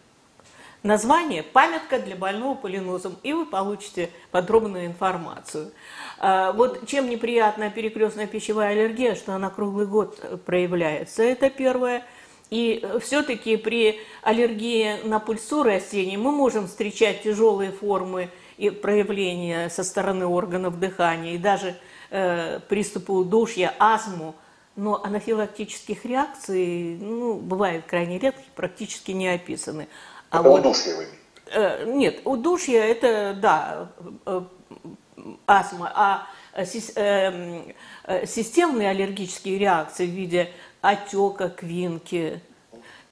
название 0.84 1.44
«Памятка 1.44 1.98
для 2.00 2.16
больного 2.16 2.56
полинозом», 2.56 3.18
и 3.24 3.34
вы 3.34 3.46
получите 3.46 4.10
подробную 4.32 4.86
информацию. 4.86 5.72
А, 6.20 6.52
вот 6.52 6.88
чем 6.88 7.10
неприятна 7.10 7.70
перекрестная 7.70 8.28
пищевая 8.28 8.72
аллергия, 8.72 9.16
что 9.16 9.34
она 9.34 9.50
круглый 9.50 9.88
год 9.88 10.44
проявляется, 10.46 11.24
это 11.24 11.50
первое. 11.50 12.04
И 12.50 12.86
все-таки 13.02 13.58
при 13.58 14.00
аллергии 14.22 15.02
на 15.08 15.20
пульсу 15.20 15.64
растений 15.64 16.18
мы 16.18 16.32
можем 16.32 16.68
встречать 16.68 17.24
тяжелые 17.24 17.72
формы 17.72 18.30
и 18.58 18.70
проявления 18.70 19.70
со 19.70 19.84
стороны 19.84 20.26
органов 20.26 20.80
дыхания, 20.80 21.34
и 21.34 21.38
даже 21.38 21.76
э, 22.10 22.60
приступы 22.68 23.14
удушья, 23.14 23.74
астму, 23.80 24.36
но 24.76 25.04
анафилактических 25.04 26.06
реакций 26.06 26.98
ну, 27.00 27.36
бывают 27.36 27.86
крайне 27.86 28.18
редкие, 28.18 28.48
практически 28.56 29.12
не 29.12 29.30
описаны. 29.30 29.88
А 30.30 30.40
это 30.40 30.50
вот, 30.50 30.60
удушье 30.62 30.96
вы 30.96 31.08
э, 31.52 31.86
Нет, 31.86 32.22
удушье 32.26 32.80
это, 32.80 33.38
да, 33.40 33.90
э, 34.26 34.42
астма, 35.46 35.92
а 35.94 36.28
э, 36.56 38.26
системные 38.26 38.90
аллергические 38.90 39.60
реакции 39.60 40.06
в 40.06 40.12
виде 40.12 40.52
отека, 40.82 41.50
квинки, 41.50 42.42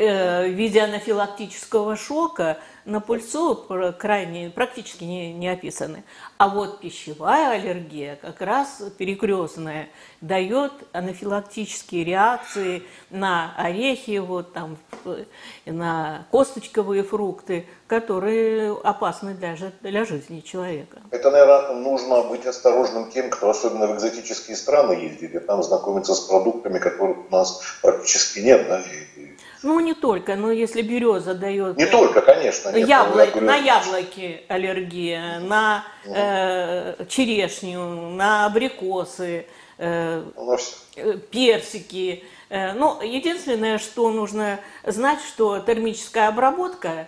в 0.05 0.49
виде 0.49 0.81
анафилактического 0.81 1.95
шока– 1.95 2.57
на 2.85 2.99
пульсу 2.99 3.65
крайне, 3.99 4.49
практически 4.49 5.03
не, 5.03 5.33
не 5.33 5.49
описаны. 5.49 6.03
А 6.37 6.49
вот 6.49 6.79
пищевая 6.79 7.51
аллергия, 7.51 8.17
как 8.21 8.41
раз 8.41 8.81
перекрестная, 8.97 9.89
дает 10.21 10.71
анафилактические 10.91 12.03
реакции 12.03 12.83
на 13.09 13.53
орехи, 13.57 14.17
вот, 14.17 14.53
там, 14.53 14.77
на 15.65 16.25
косточковые 16.31 17.03
фрукты, 17.03 17.67
которые 17.87 18.75
опасны 18.83 19.33
даже 19.33 19.71
для 19.81 20.05
жизни 20.05 20.39
человека. 20.39 20.99
Это, 21.11 21.29
наверное, 21.29 21.75
нужно 21.75 22.23
быть 22.23 22.45
осторожным 22.45 23.11
тем, 23.11 23.29
кто 23.29 23.49
особенно 23.49 23.87
в 23.87 23.95
экзотические 23.95 24.57
страны 24.57 24.93
ездит, 24.93 25.35
и 25.35 25.39
там 25.39 25.61
знакомиться 25.61 26.15
с 26.15 26.21
продуктами, 26.21 26.79
которых 26.79 27.17
у 27.29 27.35
нас 27.35 27.61
практически 27.81 28.39
нет, 28.39 28.67
да, 28.67 28.81
и, 28.81 29.20
ну, 29.63 29.79
не 29.79 29.93
только, 29.93 30.35
но 30.35 30.51
если 30.51 30.81
береза 30.81 31.35
дает... 31.35 31.77
Не 31.77 31.85
только, 31.85 32.21
конечно. 32.21 32.69
Нет, 32.69 32.87
яблок, 32.87 33.35
я 33.35 33.41
на 33.41 33.55
яблоки 33.57 34.41
аллергия, 34.47 35.39
на 35.39 35.83
э, 36.05 37.05
черешню, 37.07 38.09
на 38.11 38.45
абрикосы, 38.47 39.45
э, 39.77 40.23
ну, 40.35 40.57
э, 40.95 41.17
персики. 41.29 42.23
Э, 42.49 42.73
ну, 42.73 43.01
единственное, 43.01 43.77
что 43.77 44.11
нужно 44.11 44.59
знать, 44.83 45.19
что 45.21 45.59
термическая 45.59 46.29
обработка 46.29 47.07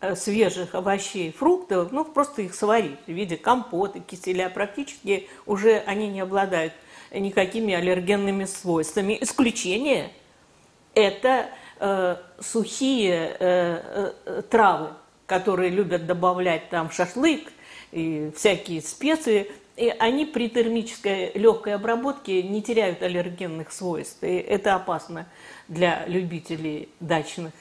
э, 0.00 0.14
свежих 0.14 0.74
овощей, 0.74 1.32
фруктов, 1.32 1.90
ну, 1.90 2.04
просто 2.04 2.42
их 2.42 2.54
сварить 2.54 3.00
в 3.06 3.12
виде 3.12 3.36
компота, 3.36 4.00
киселя, 4.00 4.50
практически 4.50 5.28
уже 5.46 5.82
они 5.86 6.08
не 6.08 6.20
обладают 6.20 6.74
никакими 7.10 7.74
аллергенными 7.74 8.44
свойствами. 8.44 9.16
Исключение– 9.20 10.10
это 10.94 11.46
э, 11.80 12.16
сухие 12.40 13.36
э, 13.38 14.12
э, 14.26 14.42
травы, 14.50 14.90
которые 15.26 15.70
любят 15.70 16.06
добавлять 16.06 16.68
там 16.70 16.90
шашлык 16.90 17.52
и 17.92 18.30
всякие 18.36 18.82
специи, 18.82 19.50
и 19.76 19.88
они 19.98 20.26
при 20.26 20.48
термической 20.48 21.32
легкой 21.34 21.74
обработке 21.74 22.42
не 22.42 22.62
теряют 22.62 23.02
аллергенных 23.02 23.72
свойств. 23.72 24.22
И 24.22 24.36
это 24.36 24.74
опасно 24.74 25.26
для 25.68 26.04
любителей 26.06 26.88
дачных. 27.00 27.52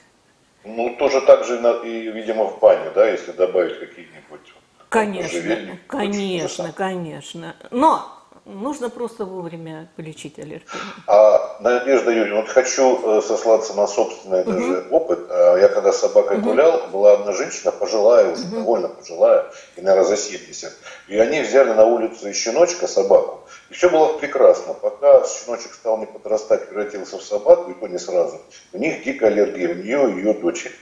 Ну, 0.63 0.95
тоже 0.97 1.21
так 1.21 1.45
же, 1.45 1.55
и, 1.85 2.11
видимо, 2.11 2.45
в 2.45 2.59
бане, 2.59 2.91
да, 2.95 3.09
если 3.09 3.31
добавить 3.31 3.79
какие-нибудь... 3.79 4.53
Конечно, 4.89 5.77
конечно, 5.87 6.71
конечно. 6.71 7.55
Но 7.71 8.22
нужно 8.45 8.89
просто 8.89 9.25
вовремя 9.25 9.89
полечить 9.95 10.37
аллергию. 10.39 10.67
А, 11.07 11.57
Надежда 11.59 12.11
Юрьевна, 12.11 12.41
вот 12.41 12.49
хочу 12.49 13.17
э, 13.17 13.21
сослаться 13.21 13.73
на 13.73 13.87
собственный 13.87 14.41
угу. 14.41 14.51
даже 14.51 14.85
опыт. 14.91 15.19
А, 15.29 15.57
я 15.57 15.69
когда 15.69 15.91
с 15.91 15.99
собакой 15.99 16.37
угу. 16.37 16.49
гулял, 16.49 16.87
была 16.91 17.13
одна 17.13 17.33
женщина, 17.33 17.71
пожилая 17.71 18.31
уже, 18.31 18.43
угу. 18.43 18.55
довольно 18.55 18.89
пожилая, 18.89 19.45
и, 19.75 19.81
наверное, 19.81 20.09
за 20.09 20.17
70. 20.17 20.71
И 21.07 21.17
они 21.17 21.41
взяли 21.41 21.73
на 21.73 21.85
улицу 21.85 22.29
из 22.29 22.35
щеночка 22.35 22.87
собаку. 22.87 23.41
И 23.69 23.73
все 23.73 23.89
было 23.89 24.17
прекрасно. 24.17 24.73
Пока 24.73 25.23
щеночек 25.25 25.73
стал 25.73 25.97
не 25.99 26.05
подрастать, 26.05 26.67
превратился 26.69 27.17
в 27.17 27.23
собаку, 27.23 27.71
и 27.71 27.73
то 27.73 27.87
не 27.87 27.99
сразу. 27.99 28.39
У 28.73 28.77
них 28.77 29.03
дикая 29.03 29.27
аллергия, 29.27 29.69
у 29.69 29.75
нее 29.75 30.11
и 30.11 30.15
ее 30.17 30.33
дочери. 30.33 30.73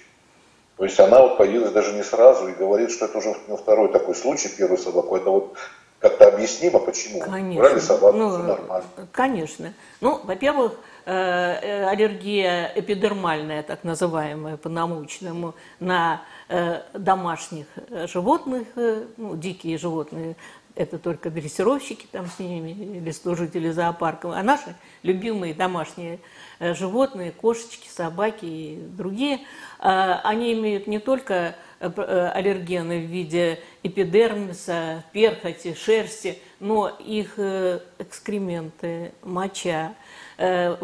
То 0.78 0.86
есть 0.86 1.00
она 1.00 1.22
вот 1.22 1.38
появилась 1.38 1.72
даже 1.72 1.94
не 1.94 2.04
сразу 2.04 2.48
и 2.48 2.54
говорит, 2.54 2.90
что 2.90 3.06
это 3.06 3.20
уже 3.20 3.36
ну, 3.48 3.56
второй 3.56 3.92
такой 3.92 4.16
случай, 4.16 4.50
первую 4.50 4.80
собаку. 4.80 5.16
Это 5.16 5.30
вот 5.30 5.56
как-то 6.02 6.28
объяснимо, 6.30 6.80
почему. 6.80 7.20
Конечно. 7.20 7.62
Брали 7.62 7.80
собаку, 7.80 8.18
ну, 8.18 8.30
все 8.30 8.40
нормально. 8.40 8.88
Конечно. 9.12 9.74
Ну, 10.02 10.20
во-первых, 10.24 10.74
э, 11.06 11.14
э, 11.14 11.86
аллергия 11.88 12.72
эпидермальная, 12.76 13.62
так 13.62 13.84
называемая 13.84 14.58
по-научному, 14.58 15.54
на 15.80 16.24
э, 16.50 16.82
домашних 16.94 17.68
животных, 18.12 18.68
ну, 18.76 19.36
дикие 19.36 19.78
животные, 19.78 20.36
это 20.74 20.98
только 20.98 21.30
дрессировщики 21.30 22.08
там 22.12 22.26
с 22.28 22.40
ними 22.40 22.72
или 22.72 23.12
служители 23.12 23.70
зоопарка, 23.70 24.34
а 24.36 24.42
наши 24.42 24.74
любимые 25.04 25.54
домашние 25.54 26.20
животные, 26.60 27.32
кошечки, 27.32 27.90
собаки 27.90 28.46
и 28.46 28.88
другие, 28.98 29.42
они 29.80 30.54
имеют 30.54 30.88
не 30.88 31.00
только 31.00 31.56
аллергены 31.82 33.00
в 33.00 33.10
виде 33.10 33.60
эпидермиса, 33.84 35.04
перхоти, 35.12 35.74
шерсти, 35.74 36.38
но 36.60 36.90
их 36.90 37.34
э, 37.38 37.80
экскременты, 37.98 39.14
моча, 39.24 39.96
э, 40.38 40.76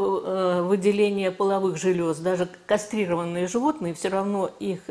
выделение 0.61 1.31
половых 1.31 1.77
желез, 1.77 2.17
даже 2.17 2.49
кастрированные 2.65 3.47
животные, 3.47 3.93
все 3.93 4.09
равно 4.09 4.49
их 4.59 4.81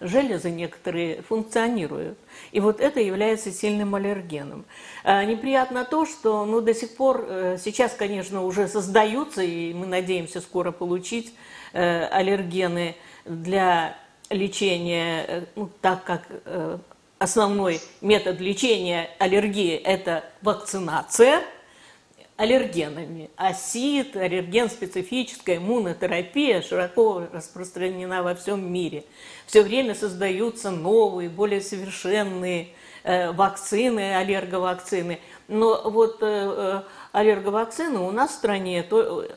железы 0.00 0.50
некоторые 0.50 1.22
функционируют. 1.22 2.16
И 2.52 2.60
вот 2.60 2.80
это 2.80 3.00
является 3.00 3.50
сильным 3.50 3.94
аллергеном. 3.94 4.64
Неприятно 5.04 5.84
то, 5.84 6.06
что 6.06 6.44
ну, 6.44 6.60
до 6.60 6.74
сих 6.74 6.96
пор, 6.96 7.26
сейчас, 7.58 7.94
конечно, 7.94 8.44
уже 8.44 8.68
создаются, 8.68 9.42
и 9.42 9.72
мы 9.74 9.86
надеемся 9.86 10.40
скоро 10.40 10.70
получить 10.70 11.34
аллергены 11.72 12.96
для 13.24 13.96
лечения, 14.30 15.24
э, 15.26 15.44
ну, 15.54 15.70
так 15.80 16.04
как 16.04 16.22
э, 16.44 16.78
основной 17.18 17.80
метод 18.00 18.40
лечения 18.40 19.10
аллергии– 19.18 19.74
это 19.84 20.24
вакцинация 20.42 21.42
аллергенами. 22.36 23.30
АСИД, 23.36 24.16
аллерген-специфическая 24.16 25.56
иммунотерапия 25.56 26.60
широко 26.60 27.26
распространена 27.32 28.22
во 28.22 28.34
всем 28.34 28.70
мире. 28.70 29.04
Все 29.46 29.62
время 29.62 29.94
создаются 29.94 30.70
новые, 30.70 31.30
более 31.30 31.62
совершенные 31.62 32.68
э, 33.04 33.32
вакцины, 33.32 34.16
аллерговакцины. 34.16 35.20
Но 35.48 35.88
вот 35.88 36.22
аллерговакцины 37.12 38.00
у 38.00 38.10
нас 38.10 38.32
в 38.32 38.34
стране 38.34 38.82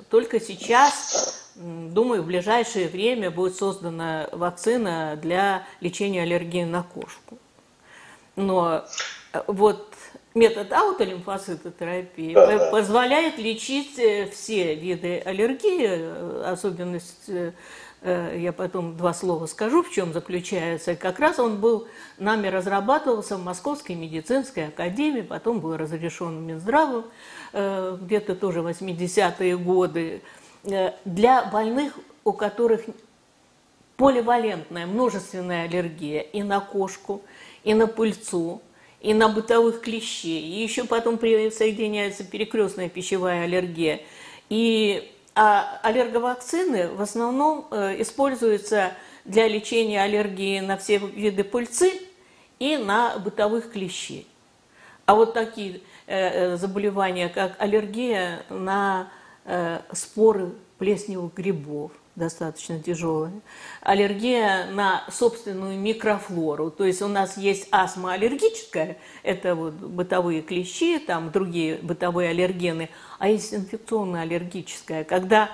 только 0.10 0.40
сейчас 0.40 1.49
Думаю, 1.60 2.24
в 2.24 2.26
ближайшее 2.26 2.88
время 2.88 3.32
будет 3.32 3.54
создана 3.58 4.30
вакцина 4.32 5.20
для 5.22 5.68
лечения 5.82 6.22
аллергии 6.22 6.64
на 6.64 6.84
кошку. 6.84 7.38
Но 8.38 8.86
э, 9.34 9.42
вот 9.48 9.94
метод 10.34 10.72
аутолимфоцитотерапии 10.72 12.34
да, 12.34 12.70
позволяет 12.72 13.40
лечить 13.40 14.00
э, 14.00 14.30
все 14.32 14.74
виды 14.74 15.20
аллергии, 15.20 15.86
э, 15.86 16.44
особенность 16.46 17.30
я 18.02 18.54
потом 18.54 18.96
два 18.96 19.14
слова 19.14 19.46
скажу, 19.46 19.84
в 19.84 19.92
чем 19.92 20.14
заключается. 20.14 20.96
Как 20.96 21.20
раз 21.20 21.38
он 21.38 21.60
был, 21.60 21.90
нами 22.18 22.48
разрабатывался 22.48 23.36
в 23.36 23.44
Московской 23.44 23.96
медицинской 23.96 24.68
академии, 24.68 25.22
потом 25.22 25.60
был 25.60 25.76
разрешен 25.76 26.42
Минздравом, 26.48 27.08
где-то 27.52 28.36
тоже 28.36 28.62
80-е 28.62 29.58
годы. 29.58 30.22
Э, 30.64 30.92
для 31.06 31.44
больных, 31.46 31.98
у 32.24 32.34
которых 32.34 32.82
поливалентная, 33.98 34.86
множественная 34.86 35.66
аллергия 35.66 36.22
и 36.22 36.44
на 36.44 36.60
кошку, 36.60 37.22
и 37.64 37.74
на 37.74 37.88
пыльцу, 37.88 38.62
и 39.02 39.14
на 39.14 39.30
бытовых 39.30 39.82
клещей, 39.82 40.42
и 40.42 40.64
еще 40.64 40.86
потом 40.86 41.18
присоединяется 41.18 42.24
перекрестная 42.24 42.90
пищевая 42.90 43.46
аллергия. 43.46 44.02
И 44.50 45.12
а 45.36 45.80
аллерговакцины 45.84 46.90
в 46.90 47.02
основном 47.02 47.68
э, 47.72 48.02
используются 48.02 48.92
для 49.24 49.48
лечения 49.48 50.02
аллергии 50.02 50.60
на 50.60 50.76
все 50.76 50.98
виды 50.98 51.46
пыльцы 51.46 51.94
и 52.58 52.76
на 52.76 53.18
бытовых 53.20 53.72
клещей. 53.72 54.28
А 55.06 55.16
вот 55.16 55.34
такие 55.34 55.82
э, 56.08 56.58
заболевания, 56.58 57.30
как 57.30 57.56
аллергия 57.58 58.44
на 58.50 59.10
споры 59.94 60.52
плесневых 60.78 61.34
грибов, 61.34 61.92
достаточно 62.16 62.80
тяжелые, 62.80 63.42
аллергия 63.82 64.68
на 64.72 65.04
собственную 65.12 65.78
микрофлору, 65.78 66.70
то 66.70 66.84
есть 66.84 67.02
у 67.02 67.08
нас 67.08 67.38
есть 67.38 67.68
астма 67.72 68.14
аллергическая, 68.14 68.98
это 69.24 69.56
вот 69.56 69.74
бытовые 69.74 70.42
клещи, 70.42 71.00
там 71.00 71.32
другие 71.32 71.78
бытовые 71.78 72.30
аллергены, 72.30 72.90
а 73.20 73.30
есть 73.30 73.54
инфекционная 73.54 74.24
аллергическая, 74.24 75.04
когда 75.04 75.50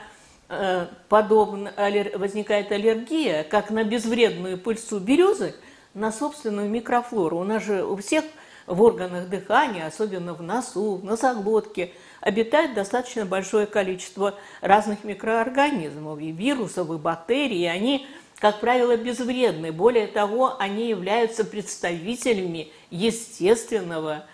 э, 0.49 0.87
подобно, 1.09 1.71
аллер, 1.75 2.17
возникает 2.17 2.71
аллергия, 2.71 3.43
как 3.43 3.69
на 3.69 3.83
безвредную 3.83 4.57
пыльцу 4.57 4.99
березы, 4.99 5.55
на 5.93 6.11
собственную 6.11 6.69
микрофлору. 6.69 7.39
У 7.39 7.43
нас 7.43 7.63
же 7.63 7.85
у 7.85 7.95
всех 7.95 8.25
в 8.67 8.81
органах 8.81 9.29
дыхания, 9.29 9.85
особенно 9.85 10.33
в 10.33 10.41
носу, 10.41 10.95
в 10.95 11.03
носоглотке– 11.03 11.91
обитает 12.25 12.73
достаточно 12.73 13.23
большое 13.23 13.67
количество 13.67 14.33
разных 14.61 15.03
микроорганизмов, 15.03 16.19
и 16.19 16.31
вирусов, 16.31 16.89
и 16.89 16.97
бактерий, 16.97 17.61
и 17.61 17.67
они, 17.67 18.07
как 18.39 18.59
правило, 18.59 18.97
безвредны. 18.97 19.71
Более 19.71 20.07
того, 20.07 20.55
они 20.59 20.89
являются 20.89 21.45
представителями 21.45 22.69
естественного 22.89 24.25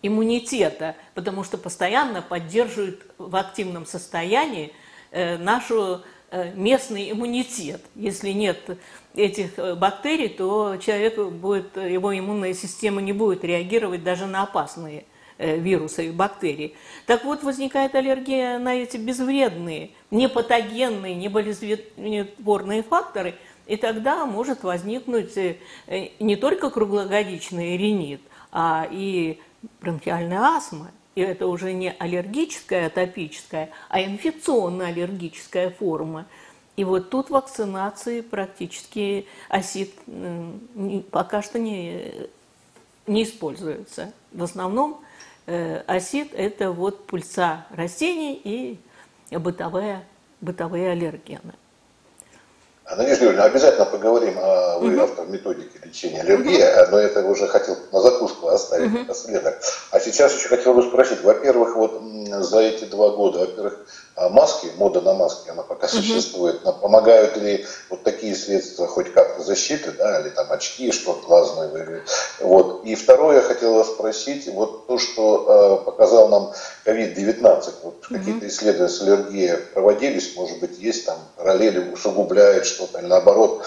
иммунитета, 0.00 0.94
потому 1.14 1.42
что 1.42 1.58
постоянно 1.58 2.22
поддерживают 2.22 3.04
в 3.18 3.34
активном 3.34 3.84
состоянии 3.84 4.72
э, 5.10 5.36
нашу 5.36 6.02
э, 6.30 6.52
местный 6.54 7.10
иммунитет. 7.10 7.82
Если 7.96 8.30
нет 8.30 8.58
этих 9.14 9.58
э, 9.58 9.74
бактерий, 9.74 10.28
то 10.28 10.76
человек 10.76 11.18
будет, 11.18 11.76
его 11.76 12.16
иммунная 12.16 12.54
система 12.54 13.00
не 13.00 13.12
будет 13.12 13.44
реагировать 13.44 14.04
даже 14.04 14.26
на 14.26 14.42
опасные 14.42 15.04
Э, 15.42 15.56
вирусы 15.56 16.08
и 16.08 16.10
бактерий. 16.10 16.74
Так 17.06 17.24
вот, 17.24 17.42
возникает 17.42 17.94
аллергия 17.94 18.58
на 18.58 18.74
эти 18.74 18.98
безвредные, 18.98 19.92
непатогенные, 20.10 21.14
неболезнетворные 21.14 22.82
факторы, 22.82 23.36
и 23.66 23.76
тогда 23.76 24.26
может 24.26 24.64
возникнуть 24.64 25.34
э, 25.38 25.56
не 26.20 26.36
только 26.36 26.68
круглогодичный 26.68 27.78
ринит, 27.78 28.20
а 28.52 28.86
и 28.90 29.40
бронхиальная 29.80 30.40
астма. 30.40 30.90
И 31.14 31.22
это 31.22 31.46
уже 31.46 31.72
не 31.72 31.90
аллергическая, 31.90 32.88
атопическая, 32.88 33.70
а 33.88 34.02
инфекционно-аллергическая 34.02 35.70
форма. 35.70 36.26
И 36.80 36.84
вот 36.84 37.10
тут 37.10 37.28
вакцинации 37.28 38.22
практически 38.22 39.26
осит 39.48 39.92
пока 41.10 41.42
что 41.42 41.58
не, 41.58 42.28
не 43.06 43.24
используется. 43.24 44.12
В 44.32 44.42
основном 44.42 45.02
Э, 45.52 45.82
осит– 45.88 46.32
это 46.34 46.70
вот 46.70 47.08
пульса 47.08 47.66
растений 47.70 48.40
и 48.44 48.78
бытовые, 49.36 50.04
бытовые 50.40 50.92
аллергены. 50.92 51.54
Надежда 52.96 53.26
Юрьевна, 53.26 53.44
обязательно 53.44 53.84
поговорим 53.84 54.36
о 54.38 54.78
вы 54.78 54.94
угу. 54.94 55.02
автор 55.02 55.26
методики 55.26 55.78
лечения 55.84 56.22
аллергии, 56.22 56.56
угу. 56.56 56.90
но 56.90 56.98
это 56.98 57.24
уже 57.24 57.46
хотел 57.46 57.76
на 57.92 58.00
закуску 58.00 58.48
оставить 58.48 58.88
угу. 58.88 58.98
напоследок. 58.98 59.60
А 59.90 60.00
сейчас 60.00 60.34
еще 60.34 60.48
хотел 60.48 60.74
бы 60.74 60.82
спросить, 60.82 61.22
во-первых, 61.22 61.76
вот 61.76 62.02
за 62.40 62.60
эти 62.60 62.84
два 62.84 63.10
года, 63.10 63.40
во-первых, 63.40 63.78
а 64.16 64.28
маски, 64.28 64.68
мода 64.76 65.00
на 65.00 65.14
маски, 65.14 65.50
она 65.50 65.62
пока 65.62 65.86
угу. 65.86 65.96
существует, 65.96 66.64
но 66.64 66.72
помогают 66.72 67.36
ли 67.36 67.64
вот 67.88 68.02
такие 68.02 68.34
средства 68.34 68.86
хоть 68.86 69.12
как-то 69.12 69.42
защиты, 69.42 69.92
да, 69.92 70.20
или 70.20 70.30
там 70.30 70.50
очки, 70.50 70.90
что 70.92 71.14
глазные, 71.26 72.02
вот. 72.40 72.84
И 72.84 72.94
второе, 72.94 73.36
я 73.36 73.42
хотел 73.42 73.74
вас 73.74 73.88
спросить, 73.88 74.48
вот 74.48 74.86
то, 74.86 74.98
что 74.98 75.80
э, 75.80 75.84
показал 75.84 76.28
нам 76.28 76.52
COVID-19, 76.84 77.72
вот 77.82 77.94
угу. 77.94 78.14
какие-то 78.14 78.48
исследования 78.48 78.88
с 78.88 79.00
аллергией 79.00 79.56
проводились, 79.56 80.34
может 80.36 80.58
быть, 80.58 80.78
есть 80.78 81.06
там 81.06 81.18
параллели, 81.36 81.92
усугубляет 81.92 82.66
или 82.98 83.06
наоборот, 83.06 83.64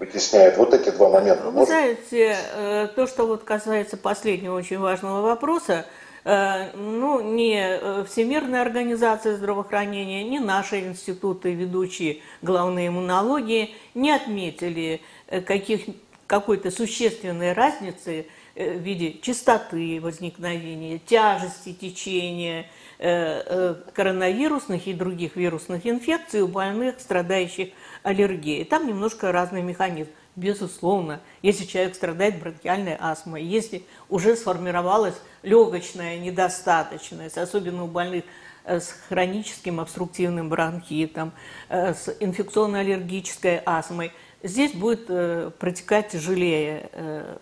вытесняет. 0.00 0.56
Вот 0.56 0.74
эти 0.74 0.90
два 0.90 1.10
момента. 1.10 1.44
Вы 1.44 1.52
может? 1.52 1.68
знаете, 1.68 2.36
э, 2.54 2.88
то, 2.96 3.06
что 3.06 3.26
вот 3.26 3.44
касается 3.44 3.96
последнего 3.96 4.56
очень 4.56 4.78
важного 4.78 5.20
вопроса, 5.20 5.86
э, 6.24 6.72
ну, 6.74 7.20
не 7.20 7.60
э, 7.60 8.04
Всемирная 8.08 8.62
организация 8.62 9.36
здравоохранения, 9.36 10.24
ни 10.24 10.38
наши 10.38 10.80
институты, 10.80 11.52
ведущие 11.52 12.22
главной 12.42 12.88
иммунологии, 12.88 13.74
не 13.94 14.10
отметили 14.10 15.02
каких, 15.46 15.82
какой-то 16.26 16.70
существенной 16.70 17.52
разницы 17.52 18.26
в 18.56 18.78
виде 18.78 19.18
частоты 19.20 20.00
возникновения, 20.02 20.98
тяжести 20.98 21.72
течения 21.72 22.66
коронавирусных 22.98 24.86
и 24.86 24.92
других 24.92 25.36
вирусных 25.36 25.86
инфекций 25.86 26.42
у 26.42 26.48
больных, 26.48 27.00
страдающих 27.00 27.70
аллергии. 28.02 28.64
Там 28.64 28.86
немножко 28.86 29.32
разный 29.32 29.62
механизм. 29.62 30.10
Безусловно, 30.36 31.20
если 31.42 31.64
человек 31.64 31.94
страдает 31.94 32.38
бронхиальной 32.38 32.96
астмой, 32.98 33.42
если 33.42 33.82
уже 34.08 34.36
сформировалась 34.36 35.16
легочная 35.42 36.18
недостаточность, 36.18 37.36
особенно 37.36 37.84
у 37.84 37.88
больных 37.88 38.24
э, 38.64 38.78
с 38.78 38.94
хроническим 39.08 39.80
обструктивным 39.80 40.48
бронхитом, 40.48 41.32
э, 41.68 41.94
с 41.94 42.16
инфекционно-аллергической 42.20 43.60
астмой, 43.66 44.12
здесь 44.42 44.72
будет 44.72 45.06
э, 45.08 45.50
протекать 45.58 46.10
тяжелее 46.10 46.90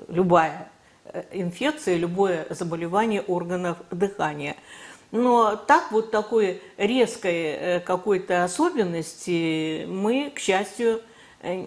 любая 0.09 0.71
инфекция, 1.33 1.97
любое 1.97 2.47
заболевание 2.51 3.23
органов 3.23 3.79
дыхания. 3.91 4.57
Но 5.11 5.57
так 5.57 5.91
вот 5.91 6.11
такой 6.11 6.61
резкой 6.77 7.81
какой-то 7.81 8.45
особенности 8.45 9.87
мы, 9.87 10.31
к 10.35 10.39
счастью, 10.39 11.01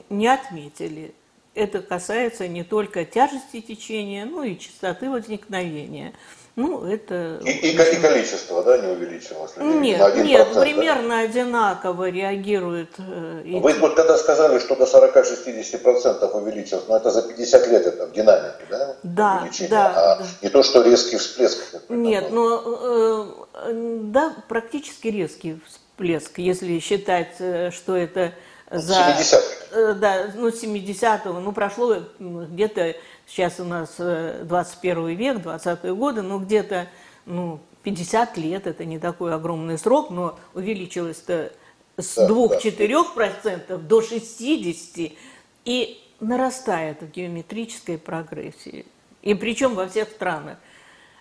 не 0.09 0.27
отметили. 0.27 1.13
Это 1.53 1.81
касается 1.81 2.47
не 2.47 2.63
только 2.63 3.03
тяжести 3.03 3.59
течения, 3.59 4.25
но 4.25 4.43
и 4.43 4.57
частоты 4.57 5.09
возникновения. 5.09 6.13
Ну, 6.57 6.85
это... 6.85 7.39
И, 7.45 7.49
и, 7.49 7.71
и 7.71 8.01
количество, 8.01 8.61
да, 8.63 8.77
не 8.77 8.87
увеличилось? 8.87 9.51
Нет, 9.57 9.99
на 9.99 10.09
1%, 10.09 10.23
нет, 10.23 10.47
примерно 10.59 11.09
да? 11.09 11.19
одинаково 11.19 12.09
реагирует. 12.09 12.89
Э, 12.97 13.41
Вы 13.45 13.73
вот 13.73 13.95
когда 13.95 14.17
сказали, 14.17 14.59
что 14.59 14.75
до 14.75 14.83
40-60% 14.83 16.31
увеличилось, 16.31 16.83
но 16.89 16.97
это 16.97 17.09
за 17.09 17.21
50 17.21 17.67
лет 17.67 17.87
это 17.87 18.05
в 18.07 18.11
динамике, 18.11 18.65
да? 18.69 18.95
Да, 19.03 19.37
Увеличение, 19.41 19.69
да. 19.69 19.87
А 19.95 20.17
да. 20.19 20.25
не 20.41 20.49
то, 20.49 20.61
что 20.61 20.81
резкий 20.81 21.17
всплеск. 21.17 21.59
Нет, 21.87 22.31
но 22.31 23.25
э, 23.63 23.99
да, 24.03 24.35
практически 24.49 25.07
резкий 25.07 25.59
всплеск, 25.65 26.37
если 26.37 26.79
считать, 26.79 27.35
э, 27.39 27.71
что 27.71 27.95
это 27.95 28.33
за... 28.71 28.93
70 28.93 29.67
э, 29.71 29.93
Да, 29.93 30.31
ну, 30.35 30.47
70-го, 30.49 31.39
ну, 31.39 31.51
прошло 31.51 32.03
где-то, 32.19 32.95
сейчас 33.27 33.59
у 33.59 33.65
нас 33.65 33.95
21 33.97 35.07
э, 35.07 35.13
век, 35.13 35.37
20-е 35.37 35.93
годы, 35.93 36.21
ну, 36.21 36.39
где-то, 36.39 36.87
ну, 37.25 37.59
50 37.83 38.37
лет, 38.37 38.67
это 38.67 38.85
не 38.85 38.99
такой 38.99 39.33
огромный 39.33 39.77
срок, 39.77 40.09
но 40.09 40.39
увеличилось-то 40.53 41.51
с 41.97 42.15
да, 42.15 42.27
2-4% 42.27 43.61
да. 43.67 43.77
до 43.77 43.99
60% 43.99 45.17
и 45.65 46.03
нарастает 46.19 47.01
в 47.01 47.11
геометрической 47.11 47.97
прогрессии. 47.97 48.85
И 49.21 49.33
причем 49.33 49.75
во 49.75 49.87
всех 49.87 50.09
странах. 50.09 50.57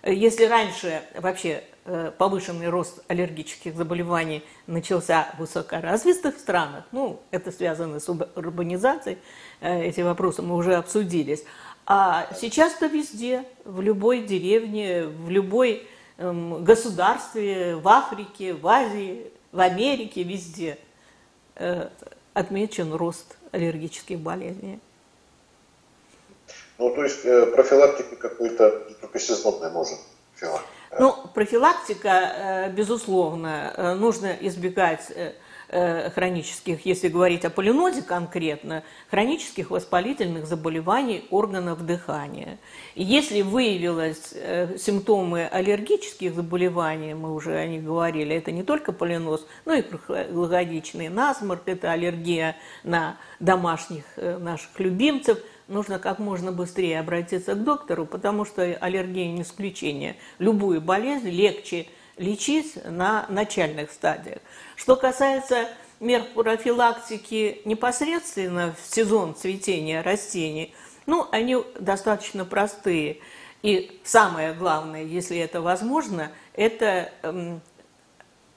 Если 0.03 0.45
раньше 0.45 1.03
вообще 1.15 1.63
Э, 1.83 2.11
повышенный 2.15 2.69
рост 2.69 3.03
аллергических 3.07 3.75
заболеваний 3.75 4.43
начался 4.67 5.33
в 5.33 5.39
высокоразвитых 5.39 6.37
странах, 6.37 6.85
ну, 6.91 7.19
это 7.31 7.51
связано 7.51 7.99
с 7.99 8.07
урбанизацией, 8.07 9.17
э, 9.61 9.85
эти 9.85 10.01
вопросы 10.01 10.43
мы 10.43 10.57
уже 10.57 10.75
обсудились, 10.75 11.43
а 11.87 12.27
сейчас-то 12.39 12.85
везде, 12.85 13.45
в 13.65 13.81
любой 13.81 14.21
деревне, 14.21 15.05
в 15.05 15.31
любой 15.31 15.87
эм, 16.19 16.63
государстве, 16.63 17.77
в 17.77 17.87
Африке, 17.87 18.53
в 18.53 18.67
Азии, 18.67 19.31
в 19.51 19.59
Америке, 19.59 20.21
везде 20.21 20.77
э, 21.55 21.89
отмечен 22.35 22.93
рост 22.93 23.39
аллергических 23.51 24.19
болезней. 24.19 24.79
Ну, 26.81 26.89
то 26.89 27.03
есть 27.03 27.21
профилактика 27.53 28.15
какой-то 28.15 28.71
только 28.99 29.19
сезонной 29.19 29.69
может. 29.69 29.99
Ну, 30.99 31.15
профилактика, 31.35 32.09
э, 32.09 32.71
безусловно, 32.71 33.71
э, 33.77 33.93
нужно 33.93 34.35
избегать 34.41 35.11
э, 35.15 36.09
хронических, 36.09 36.83
если 36.85 37.07
говорить 37.07 37.45
о 37.45 37.51
полинозе 37.51 38.01
конкретно, 38.01 38.83
хронических 39.11 39.69
воспалительных 39.69 40.47
заболеваний 40.47 41.27
органов 41.29 41.85
дыхания. 41.85 42.57
И 42.95 43.03
если 43.03 43.41
выявилось 43.41 44.33
симптомы 44.77 45.45
аллергических 45.45 46.33
заболеваний, 46.33 47.13
мы 47.13 47.33
уже 47.33 47.55
о 47.55 47.67
них 47.67 47.85
говорили, 47.85 48.35
это 48.35 48.51
не 48.51 48.63
только 48.63 48.91
полиноз, 48.91 49.47
но 49.65 49.75
и 49.75 49.81
круглогодичный 49.83 51.07
насморк, 51.07 51.61
это 51.67 51.91
аллергия 51.91 52.57
на 52.83 53.17
домашних 53.39 54.03
наших 54.17 54.77
любимцев– 54.79 55.37
нужно 55.71 55.97
как 55.99 56.19
можно 56.19 56.51
быстрее 56.51 56.99
обратиться 56.99 57.55
к 57.55 57.63
доктору, 57.63 58.05
потому 58.05 58.45
что 58.45 58.61
аллергия 58.61 59.27
не 59.31 59.41
исключение. 59.41 60.17
Любую 60.37 60.81
болезнь 60.81 61.29
легче 61.29 61.87
лечить 62.17 62.77
на 62.85 63.25
начальных 63.29 63.91
стадиях. 63.91 64.39
Что 64.75 64.95
касается 64.95 65.67
мер 65.99 66.23
профилактики 66.35 67.61
непосредственно 67.65 68.75
в 68.79 68.93
сезон 68.93 69.33
цветения 69.33 70.03
растений, 70.03 70.75
ну, 71.05 71.27
они 71.31 71.57
достаточно 71.79 72.45
простые. 72.45 73.17
И 73.63 73.99
самое 74.03 74.53
главное, 74.53 75.03
если 75.03 75.37
это 75.37 75.61
возможно, 75.61 76.31
это 76.53 77.11
эм, 77.23 77.61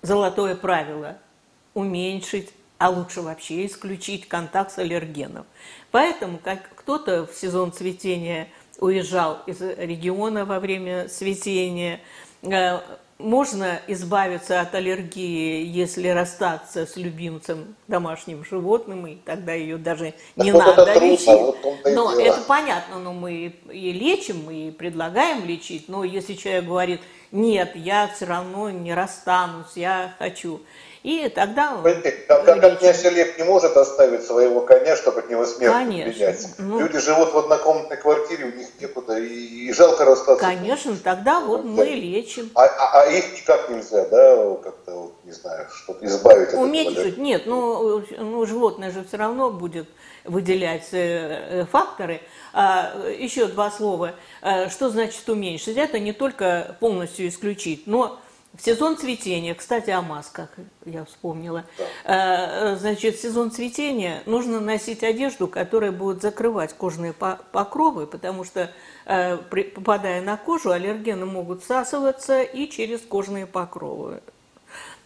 золотое 0.02 0.56
правило– 0.56 1.18
уменьшить 1.74 2.50
а 2.78 2.90
лучше 2.90 3.22
вообще 3.22 3.66
исключить 3.66 4.28
контакт 4.28 4.72
с 4.72 4.78
аллергеном. 4.78 5.46
Поэтому, 5.90 6.38
как 6.38 6.73
кто-то 6.84 7.26
в 7.26 7.34
сезон 7.34 7.72
цветения 7.72 8.48
уезжал 8.78 9.38
из 9.46 9.58
региона 9.62 10.44
во 10.44 10.60
время 10.60 11.08
цветения, 11.08 12.00
э, 12.42 12.78
можно 13.16 13.80
избавиться 13.86 14.60
от 14.60 14.74
аллергии, 14.74 15.64
если 15.64 16.08
расстаться 16.08 16.84
с 16.84 16.96
любимцем 16.96 17.74
домашним 17.88 18.44
животным, 18.44 19.06
и 19.06 19.14
тогда 19.14 19.54
ее 19.54 19.78
даже 19.78 20.12
не 20.36 20.52
так 20.52 20.76
надо 20.76 20.92
вот 20.92 21.02
лечить. 21.02 21.24
Трудно, 21.24 21.70
вот 21.72 21.94
но 21.94 22.20
это 22.20 22.42
понятно, 22.42 22.98
но 22.98 23.14
мы 23.14 23.54
и 23.72 23.92
лечим, 23.92 24.50
и 24.50 24.70
предлагаем 24.70 25.46
лечить. 25.46 25.88
Но 25.88 26.04
если 26.04 26.34
человек 26.34 26.66
говорит, 26.66 27.00
нет, 27.32 27.74
я 27.76 28.10
все 28.14 28.26
равно 28.26 28.68
не 28.68 28.92
расстанусь, 28.92 29.72
я 29.74 30.14
хочу. 30.18 30.60
И 31.04 31.28
тогда... 31.28 31.82
Как, 32.26 32.44
как 32.46 32.78
князь 32.78 33.04
Олег 33.04 33.36
не 33.36 33.44
может 33.44 33.76
оставить 33.76 34.24
своего 34.24 34.62
коня, 34.62 34.96
чтобы 34.96 35.20
от 35.20 35.28
него 35.28 35.44
смерть 35.44 35.70
Конечно. 35.70 36.48
Ну, 36.56 36.80
Люди 36.80 36.98
живут 36.98 37.34
в 37.34 37.38
однокомнатной 37.38 37.98
квартире, 37.98 38.46
у 38.46 38.56
них 38.56 38.68
некуда, 38.80 39.18
и, 39.18 39.66
и 39.66 39.72
жалко 39.74 40.06
расстаться. 40.06 40.42
Конечно, 40.42 40.96
тогда 40.96 41.40
вот 41.40 41.60
да. 41.60 41.68
мы 41.68 41.84
лечим. 41.84 42.50
А, 42.54 42.64
а, 42.64 43.02
а 43.02 43.06
их 43.10 43.34
никак 43.34 43.68
нельзя, 43.68 44.06
да, 44.06 44.56
как-то, 44.64 44.92
вот, 44.92 45.14
не 45.24 45.32
знаю, 45.32 45.68
что-то 45.74 46.06
избавить 46.06 46.48
от 46.48 46.54
Уменьшить, 46.54 47.18
нет, 47.18 47.42
ну, 47.44 48.02
ну, 48.16 48.46
животное 48.46 48.90
же 48.90 49.04
все 49.04 49.18
равно 49.18 49.50
будет 49.50 49.86
выделять 50.24 50.88
э, 50.92 50.96
э, 50.96 51.64
факторы. 51.70 52.22
А, 52.54 52.94
еще 53.18 53.44
два 53.44 53.70
слова. 53.70 54.14
А, 54.40 54.70
что 54.70 54.88
значит 54.88 55.28
уменьшить? 55.28 55.76
Это 55.76 55.98
не 55.98 56.14
только 56.14 56.78
полностью 56.80 57.28
исключить, 57.28 57.86
но 57.86 58.20
в 58.56 58.62
сезон 58.62 58.96
цветения, 58.96 59.52
кстати, 59.54 59.90
о 59.90 60.00
масках 60.00 60.48
я 60.84 61.04
вспомнила. 61.04 61.64
Э, 62.04 62.76
значит, 62.76 63.16
в 63.16 63.20
сезон 63.20 63.50
цветения 63.50 64.22
нужно 64.26 64.60
носить 64.60 65.02
одежду, 65.02 65.48
которая 65.48 65.90
будет 65.90 66.22
закрывать 66.22 66.72
кожные 66.72 67.12
покровы, 67.12 68.06
потому 68.06 68.44
что, 68.44 68.70
э, 69.06 69.38
попадая 69.74 70.22
на 70.22 70.36
кожу, 70.36 70.70
аллергены 70.70 71.26
могут 71.26 71.64
всасываться 71.64 72.42
и 72.42 72.68
через 72.68 73.00
кожные 73.00 73.46
покровы. 73.46 74.22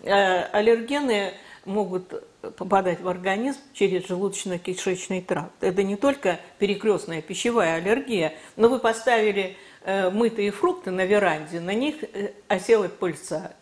Э, 0.03 0.43
аллергены 0.53 1.33
могут 1.65 2.23
попадать 2.57 3.01
в 3.01 3.09
организм 3.09 3.61
через 3.73 4.05
желудочно-кишечный 4.11 5.23
тракт. 5.23 5.53
Это 5.63 5.83
не 5.83 5.97
только 5.97 6.39
перекрестная 6.59 7.23
пищевая 7.23 7.77
аллергия, 7.77 8.35
но 8.57 8.69
вы 8.69 8.79
поставили 8.79 9.57
Э, 9.57 9.68
мытые 9.85 10.51
фрукты 10.51 10.91
на 10.91 11.05
веранде, 11.05 11.61
на 11.61 11.75
них 11.75 12.03
э, 12.03 12.33
осела 12.49 12.89
пыльца. 12.89 13.53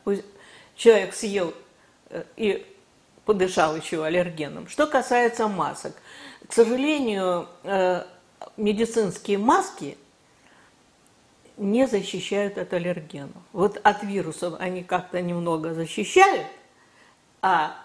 Человек 0.74 1.14
съел 1.14 1.54
э, 2.10 2.24
и 2.36 2.66
подышал 3.24 3.76
еще 3.76 4.04
аллергеном. 4.04 4.68
Что 4.68 4.86
касается 4.86 5.48
масок, 5.48 5.94
к 6.46 6.52
сожалению, 6.52 7.48
медицинские 8.56 9.38
маски 9.38 9.98
не 11.56 11.86
защищают 11.86 12.58
от 12.58 12.72
аллергенов. 12.72 13.42
Вот 13.52 13.78
от 13.82 14.02
вирусов 14.04 14.54
они 14.58 14.84
как-то 14.84 15.20
немного 15.22 15.74
защищают, 15.74 16.46
а 17.42 17.76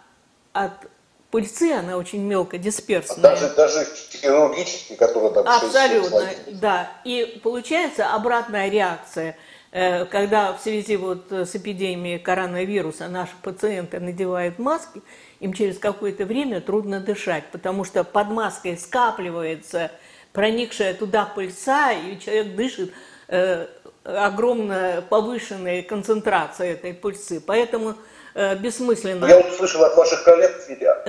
от 0.54 0.90
пыльцы, 1.32 1.72
она 1.72 1.98
очень 1.98 2.22
мелко 2.22 2.58
дисперсная. 2.58 3.22
Даже, 3.22 3.50
даже 3.56 3.88
хирургические, 4.12 4.98
которые 4.98 5.34
там 5.34 5.48
Абсолютно, 5.48 6.30
да. 6.48 6.92
И 7.06 7.40
получается 7.42 8.14
обратная 8.14 8.70
реакция, 8.70 9.38
э, 9.72 10.06
когда 10.06 10.54
в 10.54 10.62
связи 10.62 10.98
вот 10.98 11.32
с 11.32 11.56
эпидемией 11.56 12.20
коронавируса 12.20 13.08
наши 13.08 13.34
пациенты 13.42 14.00
надевают 14.00 14.60
маски, 14.60 15.02
им 15.40 15.54
через 15.54 15.80
какое-то 15.80 16.26
время 16.26 16.62
трудно 16.62 17.00
дышать, 17.00 17.46
потому 17.52 17.84
что 17.84 18.04
под 18.04 18.30
маской 18.30 18.78
скапливается 18.78 19.92
проникшая 20.34 20.94
туда 20.94 21.26
пыльца, 21.26 21.92
и 21.92 22.20
человек 22.20 22.56
дышит 22.56 22.94
э, 23.28 23.68
огромная 24.04 25.02
повышенная 25.02 25.84
концентрация 25.84 26.74
этой 26.74 26.94
пыльцы. 26.94 27.42
Поэтому 27.42 27.96
э, 28.34 28.56
бессмысленно. 28.56 29.26
Я 29.26 29.38
вот 29.38 29.54
слышал 29.54 29.84
от 29.84 29.96
ваших 29.96 30.24
коллег, 30.24 30.52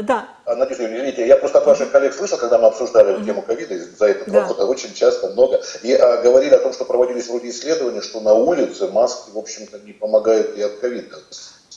да. 0.03 0.29
А, 0.45 0.57
Надежда 0.57 0.87
извините, 0.87 1.27
я 1.27 1.37
просто 1.37 1.59
от 1.59 1.67
ваших 1.67 1.91
коллег 1.91 2.15
слышал, 2.15 2.39
когда 2.39 2.59
мы 2.59 2.69
обсуждали 2.69 3.15
mm-hmm. 3.15 3.25
тему 3.25 3.43
ковида 3.43 3.79
за 3.99 4.07
этот 4.07 4.29
да. 4.29 4.47
год, 4.47 4.61
очень 4.61 4.95
часто 4.95 5.29
много, 5.29 5.61
и 5.83 5.93
а, 5.93 6.23
говорили 6.23 6.55
о 6.55 6.59
том, 6.59 6.73
что 6.73 6.85
проводились 6.85 7.29
вроде 7.29 7.51
исследования, 7.51 8.01
что 8.01 8.21
на 8.21 8.35
улице 8.35 8.89
маски, 8.89 9.31
в 9.31 9.39
общем-то, 9.39 9.79
не 9.81 9.93
помогают 9.93 10.57
и 10.57 10.63
от 10.63 10.79
ковида. 10.79 11.19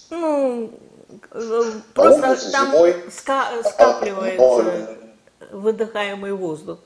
Ну, 0.09 0.71
э, 1.31 1.63
просто 1.93 2.29
улице, 2.29 2.51
там 2.51 2.67
зимой, 2.67 2.95
ска- 3.09 3.59
а, 3.59 3.63
скапливается 3.63 4.97
но... 5.51 5.59
выдыхаемый 5.59 6.33
воздух. 6.33 6.79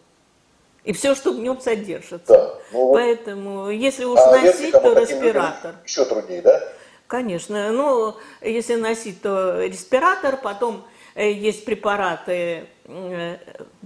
И 0.83 0.93
все, 0.93 1.13
что 1.13 1.33
в 1.33 1.39
нем 1.39 1.59
содержится. 1.59 2.33
Да, 2.33 2.55
ну, 2.71 2.93
Поэтому, 2.93 3.69
если 3.69 4.05
уж 4.05 4.17
а 4.19 4.31
носить, 4.31 4.71
то 4.71 4.93
респиратор. 4.93 5.75
Еще 5.85 6.05
труднее, 6.05 6.41
да? 6.41 6.63
Конечно. 7.09 7.71
Ну, 7.71 8.17
если 8.39 8.75
носить, 8.75 9.23
то 9.23 9.65
респиратор, 9.65 10.37
потом 10.37 10.85
э, 11.15 11.31
есть 11.31 11.65
препараты, 11.65 12.67
э, 12.85 13.37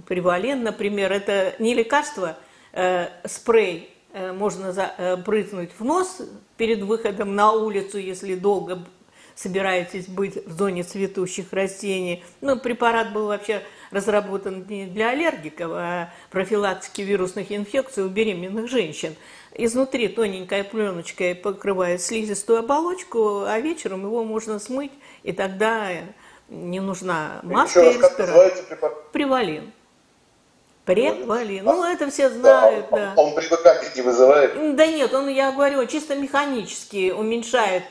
привален, 0.06 0.62
например, 0.62 1.10
это 1.10 1.54
не 1.58 1.72
лекарство, 1.72 2.36
э, 2.72 3.08
спрей, 3.24 3.90
можно 4.12 4.72
брызнуть 5.26 5.70
в 5.76 5.84
нос 5.84 6.20
перед 6.56 6.82
выходом 6.82 7.34
на 7.34 7.52
улицу, 7.52 7.98
если 7.98 8.36
долго 8.36 8.84
собираетесь 9.34 10.06
быть 10.06 10.46
в 10.46 10.52
зоне 10.52 10.82
цветущих 10.84 11.52
растений. 11.52 12.22
Ну, 12.40 12.58
препарат 12.58 13.12
был 13.12 13.26
вообще 13.26 13.62
разработан 13.90 14.64
не 14.68 14.86
для 14.86 15.10
аллергиков, 15.10 15.70
а 15.72 16.12
профилактики 16.30 17.00
вирусных 17.00 17.50
инфекций 17.50 18.04
у 18.04 18.08
беременных 18.08 18.68
женщин. 18.68 19.16
Изнутри 19.56 20.08
тоненькая 20.08 20.64
пленочка 20.64 21.34
покрывает 21.34 22.02
слизистую 22.02 22.58
оболочку, 22.58 23.44
а 23.44 23.60
вечером 23.60 24.02
его 24.02 24.24
можно 24.24 24.58
смыть, 24.58 24.92
и 25.22 25.32
тогда 25.32 25.90
не 26.48 26.80
нужна 26.80 27.40
маска 27.44 27.82
и 27.82 27.92
респиратор. 27.94 28.92
Привалин. 29.12 29.72
Превалин. 30.84 31.64
Ну, 31.64 31.84
это 31.84 32.10
все 32.10 32.28
знают, 32.30 32.86
да. 32.90 33.14
Он, 33.16 33.28
он 33.28 33.34
привыкание 33.34 33.90
не 33.94 34.02
вызывает? 34.02 34.76
Да 34.76 34.86
нет, 34.86 35.14
он, 35.14 35.28
я 35.28 35.52
говорю, 35.52 35.86
чисто 35.86 36.14
механически 36.14 37.10
уменьшает 37.10 37.84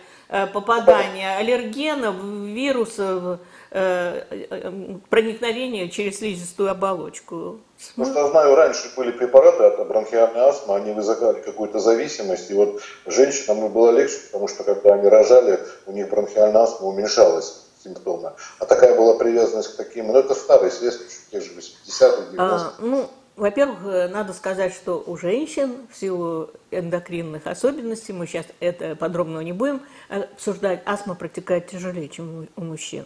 попадания 0.52 1.38
аллергенов, 1.38 2.15
вирусов, 2.24 3.39
э, 3.72 4.24
э, 4.30 4.98
проникновения 5.10 5.89
через 5.89 6.17
слизистую 6.17 6.72
оболочку. 6.72 7.60
Потому 7.96 8.12
что 8.12 8.19
я 8.19 8.28
знаю, 8.30 8.56
раньше 8.56 8.91
были 8.96 9.12
препараты 9.12 9.63
от 9.63 9.88
бронхиальной 9.88 10.41
астмы, 10.41 10.76
они 10.76 10.91
вызывали 10.91 11.41
какую-то 11.41 11.80
зависимость, 11.80 12.50
и 12.50 12.54
вот 12.54 12.82
женщинам 13.06 13.72
было 13.72 13.91
легче, 13.91 14.17
потому 14.32 14.48
что 14.48 14.63
когда 14.63 14.93
они 14.93 15.08
рожали, 15.08 15.60
у 15.86 15.91
них 15.91 16.10
бронхиальная 16.10 16.62
астма 16.62 16.88
уменьшалась 16.88 17.67
симптомы. 17.84 18.34
А 18.60 18.65
такая 18.65 18.96
была 18.96 19.15
привязанность 19.15 19.74
к 19.74 19.78
таким, 19.78 20.08
ну 20.08 20.17
это 20.17 20.34
старый 20.34 20.72
след, 20.72 20.93
те 21.32 21.41
же 21.41 21.52
80-х, 21.52 22.32
90-х. 22.32 22.38
А, 22.38 22.74
ну, 22.80 23.10
во-первых, 23.36 23.80
э, 23.86 24.08
надо 24.10 24.34
сказать, 24.34 24.74
что 24.74 25.04
у 25.06 25.17
женщин 25.17 25.88
в 25.91 25.96
силу 25.96 26.52
эндокринных 26.69 27.48
особенностей, 27.48 28.13
мы 28.13 28.28
сейчас 28.28 28.46
это 28.60 28.96
подробно 28.96 29.39
не 29.39 29.54
будем 29.54 29.82
обсуждать, 30.10 30.84
астма 30.86 31.15
протекает 31.15 31.67
тяжелее, 31.67 32.10
чем 32.10 32.48
у 32.56 32.63
мужчин. 32.63 33.06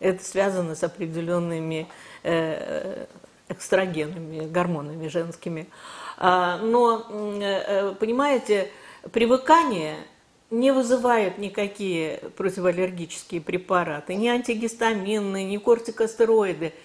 Это 0.00 0.24
связано 0.24 0.74
с 0.74 0.82
определенными 0.82 1.88
э, 2.22 3.06
экстрагенами, 3.48 4.46
гормонами 4.46 5.08
женскими. 5.08 5.68
А, 6.16 6.58
но, 6.58 7.06
э, 7.10 7.94
понимаете, 8.00 8.70
привыкание 9.12 9.96
не 10.50 10.72
вызывает 10.72 11.36
никакие 11.36 12.18
противоаллергические 12.36 13.42
препараты, 13.42 14.14
ни 14.14 14.28
антигистаминные, 14.28 15.44
ни 15.44 15.58
кортикостероиды– 15.58 16.72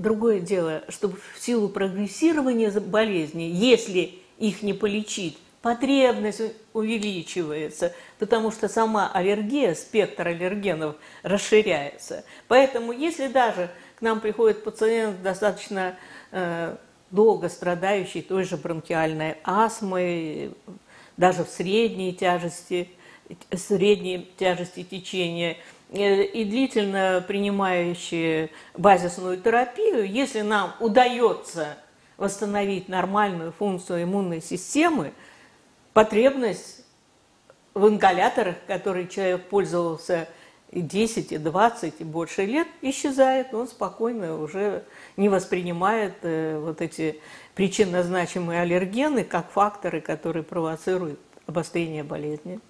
Другое 0.00 0.40
дело, 0.40 0.82
что 0.88 1.08
в 1.10 1.38
силу 1.38 1.68
прогрессирования 1.68 2.70
болезни, 2.70 3.42
если 3.42 4.14
их 4.38 4.62
не 4.62 4.72
полечить, 4.72 5.36
потребность 5.60 6.40
увеличивается, 6.72 7.92
потому 8.18 8.50
что 8.50 8.70
сама 8.70 9.10
аллергия, 9.12 9.74
спектр 9.74 10.28
аллергенов 10.28 10.96
расширяется. 11.22 12.24
Поэтому 12.48 12.92
если 12.92 13.28
даже 13.28 13.68
к 13.96 14.00
нам 14.00 14.20
приходит 14.20 14.64
пациент 14.64 15.20
достаточно 15.20 15.98
э, 16.30 16.76
долго 17.10 17.50
страдающий 17.50 18.22
той 18.22 18.44
же 18.44 18.56
бронхиальной 18.56 19.36
астмой, 19.44 20.54
даже 21.18 21.44
в 21.44 21.50
средней 21.50 22.14
тяжести, 22.14 22.88
средней 23.54 24.32
тяжести 24.38 24.82
течения– 24.82 25.58
и 25.92 26.44
длительно 26.44 27.24
принимающие 27.26 28.50
базисную 28.76 29.38
терапию, 29.38 30.08
если 30.08 30.42
нам 30.42 30.74
удается 30.78 31.76
восстановить 32.16 32.88
нормальную 32.88 33.50
функцию 33.52 34.04
иммунной 34.04 34.40
системы, 34.40 35.12
потребность 35.92 36.84
в 37.74 37.88
ингаляторах, 37.88 38.56
которые 38.66 39.08
человек 39.08 39.48
пользовался 39.48 40.28
и 40.70 40.80
10, 40.80 41.32
и 41.32 41.38
20, 41.38 41.94
и 41.98 42.04
больше 42.04 42.44
лет, 42.44 42.68
исчезает. 42.82 43.52
Он 43.52 43.66
спокойно 43.66 44.38
уже 44.40 44.84
не 45.16 45.28
воспринимает 45.28 46.14
э, 46.22 46.58
вот 46.58 46.80
эти 46.80 47.20
причинно 47.54 48.04
значимые 48.04 48.60
аллергены 48.60 49.24
как 49.24 49.50
факторы, 49.50 50.00
которые 50.00 50.44
провоцируют 50.44 51.18
обострение 51.46 52.04
болезни. 52.04 52.60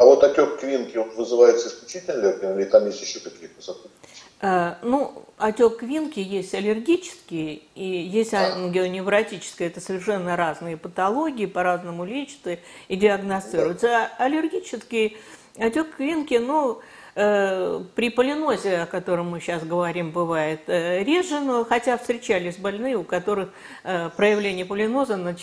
А 0.00 0.04
вот 0.06 0.24
отек 0.24 0.58
квинки, 0.58 0.96
он 0.96 1.10
вызывается 1.10 1.68
исключительно 1.68 2.14
аллергеном 2.14 2.58
или 2.58 2.64
там 2.64 2.86
есть 2.86 3.02
еще 3.02 3.20
какие-то 3.20 3.60
сопутствующие? 3.60 4.24
Э, 4.40 4.76
ну, 4.80 5.26
отек 5.36 5.76
квинки 5.76 6.20
есть 6.20 6.54
аллергический 6.54 7.68
и 7.74 7.84
есть 7.84 8.32
ангионевротический. 8.32 9.66
Это 9.66 9.82
совершенно 9.82 10.38
разные 10.38 10.78
патологии, 10.78 11.44
по-разному 11.44 12.06
лечатся 12.06 12.56
и 12.88 12.96
диагностируются. 12.96 13.88
Да. 13.88 14.10
А 14.18 14.24
аллергический 14.24 15.18
отек 15.58 15.94
квинки, 15.96 16.36
ну, 16.36 16.80
э, 17.14 17.82
при 17.94 18.08
полинозе, 18.08 18.78
о 18.78 18.86
котором 18.86 19.28
мы 19.28 19.40
сейчас 19.40 19.64
говорим, 19.64 20.12
бывает 20.12 20.62
э, 20.68 21.04
реже, 21.04 21.40
но 21.40 21.66
хотя 21.66 21.98
встречались 21.98 22.56
больные, 22.56 22.96
у 22.96 23.04
которых 23.04 23.50
проявление 23.82 24.64
полиноза 24.64 25.36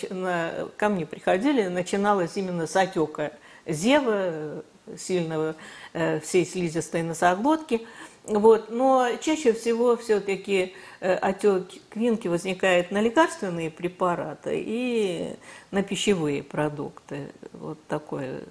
ко 0.76 0.88
мне 0.88 1.06
приходили, 1.06 1.68
начиналось 1.68 2.32
именно 2.36 2.66
с 2.66 2.74
отека 2.74 3.34
зева, 3.68 4.62
сильного 4.96 5.56
э, 5.92 6.20
всей 6.20 6.46
слизистой 6.46 7.02
носоглотки. 7.02 7.86
Вот. 8.24 8.70
Но 8.70 9.08
чаще 9.20 9.52
всего 9.52 9.96
все-таки 9.96 10.74
э, 11.00 11.14
отек 11.14 11.68
квинки 11.90 12.28
возникает 12.28 12.90
на 12.90 13.00
лекарственные 13.00 13.70
препараты 13.70 14.62
и 14.64 15.36
на 15.70 15.82
пищевые 15.82 16.42
продукты. 16.42 17.32
Вот 17.52 17.78
такое 17.88 18.42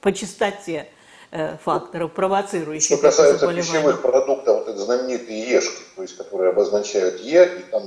по 0.00 0.12
частоте 0.12 0.88
э, 1.30 1.56
факторов, 1.62 2.12
провоцирующих 2.12 2.96
Что 2.96 3.08
касается 3.08 3.52
пищевых 3.52 4.00
продуктов, 4.00 4.58
вот 4.58 4.68
это 4.68 4.78
знаменитые 4.78 5.50
ешки, 5.50 5.82
то 5.96 6.02
есть 6.02 6.16
которые 6.16 6.50
обозначают 6.50 7.20
Е, 7.20 7.58
и 7.58 7.62
там 7.70 7.82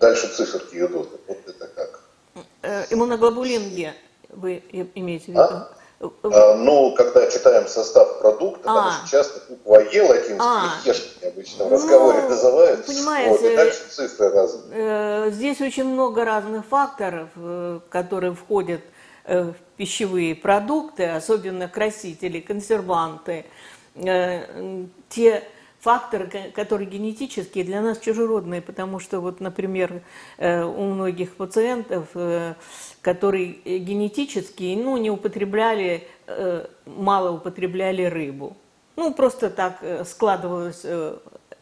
дальше 0.00 0.28
циферки 0.28 0.76
идут. 0.76 1.10
Вот 1.26 1.38
это 1.46 1.68
как? 1.68 2.02
Иммуноглобулин 2.90 3.68
Е 3.68 3.94
вы 4.32 4.62
имеете 4.94 5.26
в 5.26 5.28
виду? 5.28 5.40
А? 5.40 5.68
А, 6.24 6.56
ну, 6.56 6.94
когда 6.96 7.30
читаем 7.30 7.68
состав 7.68 8.18
продукта, 8.18 8.62
а. 8.64 8.74
там 8.74 8.86
очень 8.88 9.10
часто 9.10 9.40
буква 9.48 9.78
Е 9.92 10.02
латинская, 10.02 10.40
а. 10.40 10.70
ешки 10.84 11.24
обычно 11.24 11.64
в 11.66 11.72
разговоре 11.72 12.22
ну, 12.22 12.28
называют. 12.30 12.86
Понимаете, 12.86 13.30
вот, 13.30 13.42
и 13.42 13.56
дальше 13.56 13.88
цифры 13.88 14.30
разные. 14.30 14.64
Э, 14.72 15.30
здесь 15.30 15.60
очень 15.60 15.84
много 15.84 16.24
разных 16.24 16.66
факторов, 16.66 17.28
э, 17.36 17.80
которые 17.88 18.34
входят 18.34 18.80
э, 19.26 19.42
в 19.42 19.54
пищевые 19.76 20.34
продукты, 20.34 21.04
особенно 21.04 21.68
красители, 21.68 22.40
консерванты. 22.40 23.46
Те 23.94 25.44
факторы, 25.82 26.52
которые 26.54 26.88
генетические, 26.88 27.64
для 27.64 27.80
нас 27.80 27.98
чужеродные, 27.98 28.62
потому 28.62 29.00
что, 29.00 29.18
вот, 29.18 29.40
например, 29.40 30.02
э, 30.38 30.62
у 30.62 30.84
многих 30.84 31.34
пациентов, 31.34 32.06
э, 32.14 32.54
которые 33.00 33.54
генетически 33.64 34.78
ну, 34.80 34.96
не 34.96 35.10
употребляли, 35.10 36.06
э, 36.28 36.66
мало 36.86 37.32
употребляли 37.32 38.04
рыбу. 38.04 38.56
Ну, 38.94 39.12
просто 39.12 39.50
так 39.50 39.82
складывалась 40.06 40.86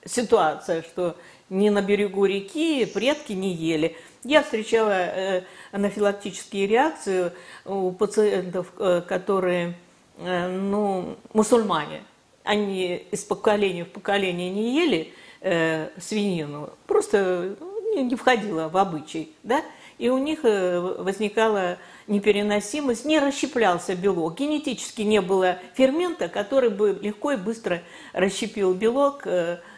ситуация, 0.04 0.82
что 0.82 1.16
не 1.48 1.70
на 1.70 1.80
берегу 1.80 2.26
реки 2.26 2.84
предки 2.84 3.32
не 3.32 3.54
ели. 3.54 3.96
Я 4.24 4.42
встречала 4.42 5.44
анафилактические 5.72 6.66
реакции 6.66 7.32
у 7.64 7.92
пациентов, 7.92 8.72
которые 9.06 9.78
ну, 10.18 11.16
мусульмане 11.32 12.02
они 12.50 13.06
из 13.12 13.22
поколения 13.22 13.84
в 13.84 13.90
поколение 13.90 14.50
не 14.50 14.74
ели 14.74 15.12
э, 15.40 15.88
свинину, 16.00 16.70
просто 16.88 17.54
ну, 17.60 17.94
не, 17.94 18.02
не 18.02 18.16
входило 18.16 18.68
в 18.68 18.76
обычай, 18.76 19.32
да, 19.44 19.62
и 19.98 20.08
у 20.08 20.18
них 20.18 20.40
возникала 20.42 21.78
непереносимость, 22.08 23.04
не 23.04 23.20
расщеплялся 23.20 23.94
белок. 23.94 24.36
Генетически 24.36 25.02
не 25.02 25.20
было 25.20 25.58
фермента, 25.74 26.28
который 26.28 26.70
бы 26.70 26.98
легко 27.00 27.32
и 27.32 27.36
быстро 27.36 27.82
расщепил 28.14 28.74
белок 28.74 29.22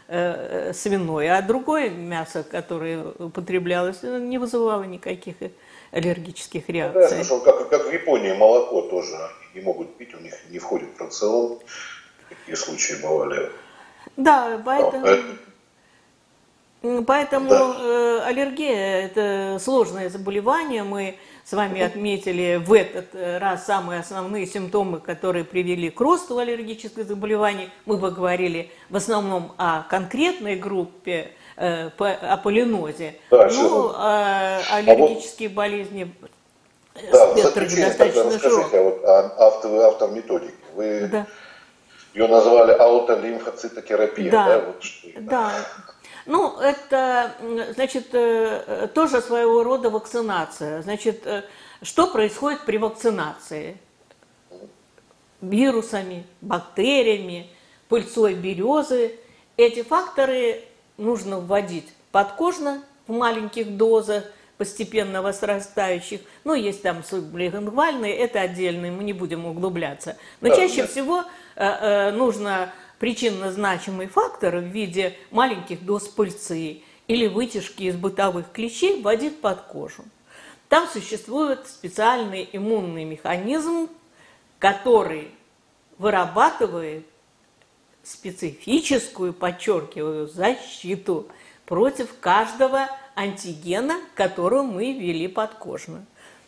свиной, 0.07 1.29
а 1.29 1.43
другое 1.43 1.91
мясо, 1.91 2.43
которое 2.43 3.05
употреблялось, 3.19 4.03
не 4.03 4.39
вызывало 4.39 4.85
никаких 4.85 5.35
аллергических 5.91 6.69
реакций. 6.69 7.03
Да, 7.03 7.09
я 7.09 7.25
слышал, 7.25 7.41
как, 7.41 7.69
как 7.69 7.87
в 7.87 7.93
Японии 7.93 8.33
молоко 8.33 8.83
тоже 8.83 9.17
не 9.55 9.61
могут 9.61 9.97
пить, 9.97 10.15
у 10.15 10.19
них 10.19 10.35
не 10.51 10.59
входит 10.59 10.89
в 10.97 11.01
рацион. 11.01 11.59
Такие 12.53 12.57
случаи 12.57 13.03
бывали. 13.03 13.51
Да, 14.17 14.61
поэтому... 14.65 15.07
Поэтому 17.07 17.49
да. 17.49 17.77
Э, 17.79 18.21
аллергия– 18.27 19.03
это 19.05 19.59
сложное 19.61 20.11
заболевание. 20.11 20.83
Мы 20.83 21.17
с 21.45 21.53
вами 21.53 21.81
отметили 21.81 22.57
в 22.57 22.73
этот 22.73 23.15
раз 23.41 23.67
самые 23.67 24.01
основные 24.01 24.47
симптомы, 24.47 24.99
которые 24.99 25.45
привели 25.45 25.91
к 25.91 26.01
росту 26.01 26.39
аллергических 26.39 27.07
заболеваний. 27.07 27.71
Мы 27.87 27.99
поговорили 27.99 28.73
в 28.91 28.97
основном 28.97 29.53
о 29.59 29.85
конкретной 29.89 30.57
группе 30.57 31.31
Э, 31.57 31.91
о 31.99 32.37
полинозе. 32.39 33.17
Да, 33.31 33.49
ну, 33.53 33.93
а, 33.95 34.61
аллергические 34.71 35.49
а 35.49 35.51
вот, 35.51 35.57
болезни 35.57 36.15
да, 37.13 37.31
спектр 37.33 37.69
достаточно 37.69 38.39
широкий. 38.39 38.77
А 38.77 38.83
вот 38.83 39.05
автор, 39.39 39.73
автор 39.83 40.11
методики. 40.11 40.55
Вы 40.75 41.09
да. 41.13 41.27
Ее 42.15 42.29
назвали 42.29 42.73
аутолимфоцитотерапия. 42.73 44.31
Да, 44.31 44.47
да, 44.47 44.59
вот 44.61 44.83
что 44.83 45.09
да. 45.21 45.53
Ну, 46.25 46.59
это, 46.61 47.35
значит, 47.75 48.09
э, 48.13 48.89
тоже 48.95 49.21
своего 49.21 49.65
рода 49.65 49.91
вакцинация. 49.91 50.83
Значит, 50.83 51.27
э, 51.27 51.43
что 51.83 52.07
происходит 52.07 52.65
при 52.65 52.77
вакцинации? 52.77 53.77
Вирусами, 55.41 56.25
бактериями, 56.41 57.51
пыльцой 57.89 58.35
березы. 58.35 59.19
Эти 59.57 59.83
факторы 59.83 60.63
нужно 60.97 61.41
вводить 61.41 61.93
подкожно 62.13 62.85
в 63.09 63.13
маленьких 63.13 63.77
дозах, 63.77 64.25
постепенно 64.59 65.23
возрастающих. 65.23 66.21
Ну, 66.45 66.55
есть 66.55 66.83
там 66.83 67.03
сублингвальные, 67.05 68.15
это 68.17 68.41
отдельные, 68.41 68.93
мы 68.93 69.05
не 69.05 69.13
будем 69.13 69.47
углубляться. 69.47 70.17
Но 70.41 70.49
да, 70.49 70.57
чаще 70.57 70.83
да. 70.83 70.89
всего 70.89 71.25
э, 71.57 71.65
э, 71.65 72.11
нужно 72.13 72.73
причинно-значимый 72.99 74.07
фактор 74.07 74.59
в 74.59 74.65
виде 74.65 75.17
маленьких 75.31 75.85
доз 75.85 76.09
пыльцы 76.09 76.83
или 77.09 77.27
вытяжки 77.27 77.85
из 77.85 77.97
бытовых 77.97 78.53
клещей 78.53 79.03
вводить 79.03 79.41
под 79.41 79.63
кожу. 79.63 80.05
Там 80.69 80.87
существует 80.89 81.67
специальный 81.67 82.49
иммунный 82.53 83.05
механизм, 83.05 83.89
который 84.59 85.31
вырабатывает 85.99 87.05
специфическую, 88.03 89.33
подчеркиваю, 89.33 90.29
защиту 90.29 91.29
против 91.67 92.09
каждого 92.21 92.89
антигена, 93.15 94.01
которого 94.15 94.63
мы 94.63 94.93
ввели 94.93 95.29
подкожно. 95.29 96.05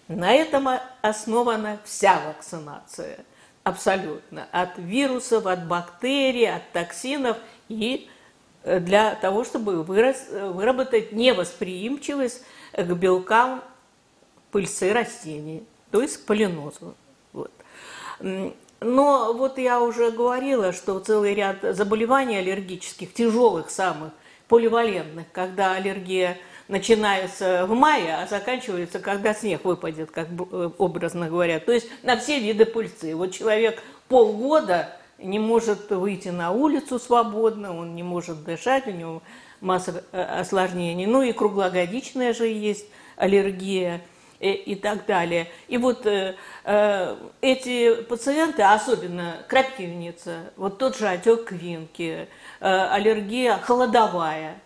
На 0.08 0.32
этом 0.32 0.68
основана 1.02 1.78
вся 1.84 2.20
вакцинация. 2.26 3.18
Абсолютно. 3.62 4.46
От 4.52 4.76
вирусов, 4.76 5.46
от 5.46 5.66
бактерий, 5.66 6.54
от 6.54 6.70
токсинов 6.72 7.38
и 7.68 8.08
э, 8.62 8.78
для 8.80 9.14
того, 9.14 9.44
чтобы 9.44 9.82
вырос, 9.82 10.26
выработать 10.30 11.12
невосприимчивость 11.12 12.42
к 12.72 12.92
белкам 12.92 13.62
пыльцы 14.50 14.92
растений, 14.92 15.64
то 15.90 16.02
есть 16.02 16.18
к 16.18 16.26
полинозу. 16.26 16.94
Вот. 17.32 17.50
Но 18.80 19.32
вот 19.32 19.56
я 19.56 19.80
уже 19.80 20.10
говорила, 20.10 20.72
что 20.72 20.98
целый 21.00 21.34
ряд 21.34 21.56
заболеваний 21.62 22.36
аллергических, 22.36 23.14
тяжелых 23.14 23.70
самых, 23.70 24.12
поливалентных, 24.46 25.26
когда 25.32 25.72
аллергия 25.72 26.36
начинается 26.68 27.66
в 27.66 27.74
мае, 27.74 28.16
а 28.16 28.26
заканчивается, 28.26 28.98
когда 28.98 29.34
снег 29.34 29.64
выпадет, 29.64 30.10
как 30.10 30.28
э, 30.28 30.70
образно 30.78 31.28
говоря. 31.28 31.60
То 31.60 31.72
есть 31.72 31.88
на 32.02 32.16
все 32.16 32.38
виды 32.38 32.64
пыльцы. 32.64 33.14
Вот 33.14 33.32
человек 33.32 33.82
полгода 34.08 34.96
не 35.18 35.38
может 35.38 35.90
выйти 35.90 36.28
на 36.28 36.50
улицу 36.50 36.98
свободно, 36.98 37.76
он 37.76 37.94
не 37.94 38.02
может 38.02 38.44
дышать, 38.44 38.86
у 38.86 38.90
него 38.90 39.22
масса 39.60 40.04
э, 40.12 40.22
осложнений. 40.22 41.06
Ну 41.06 41.22
и 41.22 41.32
круглогодичная 41.32 42.32
же 42.32 42.46
есть 42.46 42.86
аллергия– 43.16 44.00
и 44.44 44.74
так 44.74 45.06
далее. 45.06 45.48
И 45.68 45.78
вот 45.78 46.06
э, 46.06 46.36
э, 46.64 47.16
эти 47.40 47.94
пациенты, 48.02 48.62
особенно 48.62 49.36
крапивница, 49.48 50.52
вот 50.56 50.78
тот 50.78 50.96
же 50.96 51.08
отек 51.08 51.46
квинки, 51.46 52.28
э, 52.60 52.88
аллергия 52.90 53.56
холодовая 53.58 54.60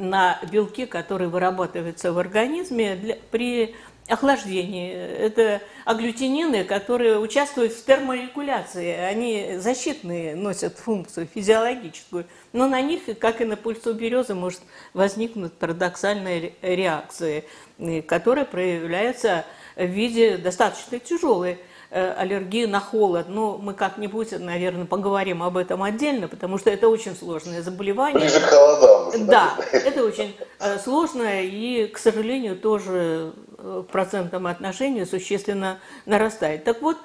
на 0.00 0.38
белки, 0.50 0.86
которые 0.86 1.28
вырабатываются 1.28 2.12
в 2.12 2.18
организме 2.18 2.96
для, 2.96 3.18
при 3.30 3.74
охлаждении. 4.08 4.92
Это 4.92 5.62
агглютинины, 5.84 6.64
которые 6.64 7.18
участвуют 7.18 7.72
в 7.72 7.84
терморегуляции. 7.84 8.92
Они 8.92 9.58
защитные, 9.58 10.34
носят 10.34 10.78
функцию 10.78 11.28
физиологическую. 11.32 12.26
Но 12.52 12.68
на 12.68 12.80
них, 12.80 13.02
как 13.18 13.40
и 13.40 13.44
на 13.44 13.56
пульсу 13.56 13.94
березы, 13.94 14.34
может 14.34 14.60
возникнуть 14.94 15.52
парадоксальная 15.52 16.52
реакция, 16.62 17.44
э, 17.78 18.02
которая 18.02 18.44
проявляется 18.44 19.44
в 19.76 19.86
виде 19.86 20.36
достаточно 20.36 20.98
тяжелой 20.98 21.58
аллергии 21.90 22.66
на 22.66 22.80
холод. 22.80 23.26
Но 23.28 23.58
мы 23.58 23.74
как-нибудь, 23.74 24.32
наверное, 24.38 24.86
поговорим 24.86 25.42
об 25.42 25.56
этом 25.56 25.82
отдельно, 25.82 26.28
потому 26.28 26.58
что 26.58 26.70
это 26.70 26.88
очень 26.88 27.16
сложное 27.16 27.62
заболевание. 27.62 28.20
Ближе 28.20 28.40
к 28.40 28.44
холодам. 28.44 29.26
Да, 29.26 29.54
это 29.72 30.04
очень 30.04 30.36
э, 30.58 30.78
сложное 30.78 31.42
и, 31.42 31.86
к 31.86 31.98
сожалению, 31.98 32.56
тоже 32.56 33.32
в 33.58 33.82
процентном 33.82 34.46
отношении 34.46 35.04
существенно 35.04 35.80
нарастает. 36.06 36.64
Так 36.64 36.80
вот, 36.82 36.96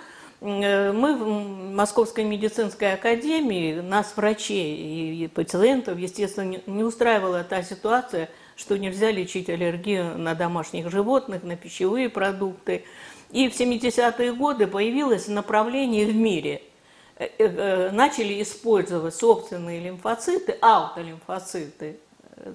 Э, 0.46 0.92
мы 0.92 1.16
в 1.16 1.74
Московской 1.74 2.24
медицинской 2.24 2.94
академии, 2.94 3.80
нас, 3.80 4.14
врачей 4.16 5.24
и 5.24 5.28
пациентов, 5.28 5.98
естественно, 5.98 6.60
не 6.66 6.84
устраивала 6.84 7.44
та 7.44 7.64
ситуация, 7.64 8.30
что 8.56 8.78
нельзя 8.78 9.12
лечить 9.12 9.50
аллергию 9.50 10.18
на 10.18 10.36
домашних 10.36 10.90
животных, 10.90 11.44
на 11.44 11.56
пищевые 11.56 12.10
продукты. 12.10 12.84
И 13.32 13.50
в 13.50 13.60
70-е 13.60 14.34
годы 14.34 14.68
появилось 14.68 15.28
направление 15.28 16.06
в 16.06 16.16
мире. 16.16 16.62
Э, 17.18 17.28
э, 17.38 17.92
начали 17.92 18.42
использовать 18.42 19.16
собственные 19.16 19.80
лимфоциты, 19.80 20.58
аутолимфоциты, 20.62 21.98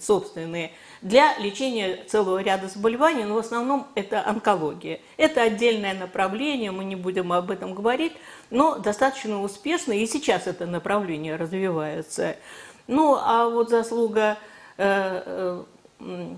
собственные, 0.00 0.72
для 1.02 1.36
лечения 1.38 2.04
целого 2.06 2.42
ряда 2.42 2.68
заболеваний, 2.68 3.24
но 3.24 3.34
в 3.34 3.38
основном 3.38 3.86
это 3.94 4.26
онкология. 4.26 5.00
Это 5.16 5.42
отдельное 5.42 5.94
направление, 5.94 6.70
мы 6.70 6.84
не 6.84 6.96
будем 6.96 7.32
об 7.32 7.50
этом 7.50 7.74
говорить, 7.74 8.12
но 8.50 8.78
достаточно 8.78 9.42
успешно, 9.42 9.92
и 9.92 10.06
сейчас 10.06 10.46
это 10.46 10.66
направление 10.66 11.36
развивается. 11.36 12.36
Ну, 12.86 13.16
а 13.18 13.48
вот 13.48 13.70
заслуга 13.70 14.36
э, 14.76 15.64
э, 16.00 16.34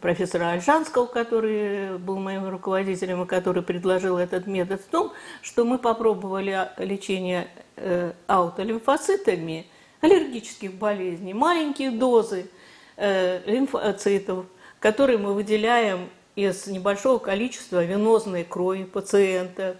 профессора 0.00 0.50
Альжанского, 0.50 1.06
который 1.06 1.98
был 1.98 2.18
моим 2.18 2.48
руководителем 2.48 3.22
и 3.22 3.26
который 3.26 3.62
предложил 3.62 4.18
этот 4.18 4.46
метод 4.46 4.80
в 4.80 4.86
том, 4.86 5.12
что 5.42 5.64
мы 5.64 5.78
попробовали 5.78 6.68
лечение 6.78 7.48
э, 7.76 8.12
аутолимфоцитами 8.26 9.66
аллергических 10.00 10.74
болезней, 10.74 11.34
маленькие 11.34 11.90
дозы– 11.90 12.50
Э, 13.02 13.40
лимфоцитов, 13.46 14.44
которые 14.78 15.16
мы 15.16 15.32
выделяем 15.32 16.10
из 16.36 16.66
небольшого 16.66 17.16
количества 17.18 17.82
венозной 17.82 18.44
крови 18.44 18.84
пациента. 18.84 19.78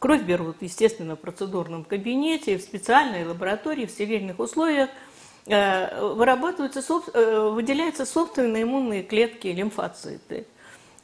Кровь 0.00 0.22
берут, 0.22 0.56
естественно, 0.62 1.14
в 1.14 1.20
процедурном 1.20 1.84
кабинете, 1.84 2.58
в 2.58 2.62
специальной 2.62 3.24
лаборатории, 3.24 3.86
в 3.86 3.92
стерильных 3.92 4.40
условиях. 4.40 4.90
Э, 5.46 6.00
вырабатываются, 6.00 6.82
э, 7.14 7.48
выделяются 7.50 8.04
собственные 8.04 8.64
иммунные 8.64 9.02
клетки, 9.02 9.48
лимфоциты. 9.48 10.46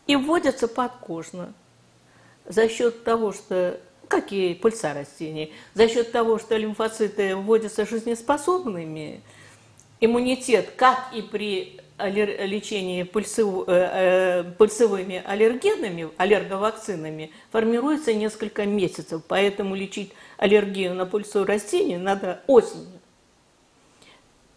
И 0.06 0.16
вводятся 0.16 0.66
подкожно 0.68 1.52
за 2.46 2.68
счет 2.68 3.04
того, 3.04 3.32
что 3.32 3.80
какие 4.08 4.54
пыльца 4.54 4.94
растений, 4.94 5.52
за 5.74 5.88
счет 5.88 6.12
того, 6.12 6.38
что 6.38 6.56
лимфоциты 6.56 7.36
вводятся 7.36 7.86
жизнеспособными– 7.86 9.22
иммунитет, 10.02 10.72
как 10.76 11.10
и 11.14 11.22
при 11.22 11.80
лечении 11.98 13.04
пульсов, 13.04 13.64
э, 13.68 14.44
пульсовыми 14.58 15.22
аллергенами, 15.24 16.08
аллерговакцинами, 16.16 17.30
формируется 17.52 18.12
несколько 18.12 18.66
месяцев. 18.66 19.22
Поэтому 19.28 19.76
лечить 19.76 20.12
аллергию 20.36 20.94
на 20.94 21.06
пульсу 21.06 21.44
растений 21.44 21.98
надо 21.98 22.42
осенью. 22.48 23.01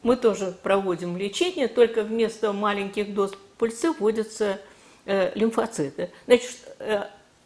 Мы 0.06 0.18
тоже 0.18 0.56
проводим 0.62 1.18
лечение, 1.18 1.68
только 1.68 2.04
вместо 2.04 2.54
маленьких 2.54 3.16
доз 3.16 3.32
пульсы 3.58 3.92
вводятся 3.92 4.62
э, 5.08 5.32
лимфоциты. 5.34 6.12
Значит, 6.28 6.58
э, 6.78 7.06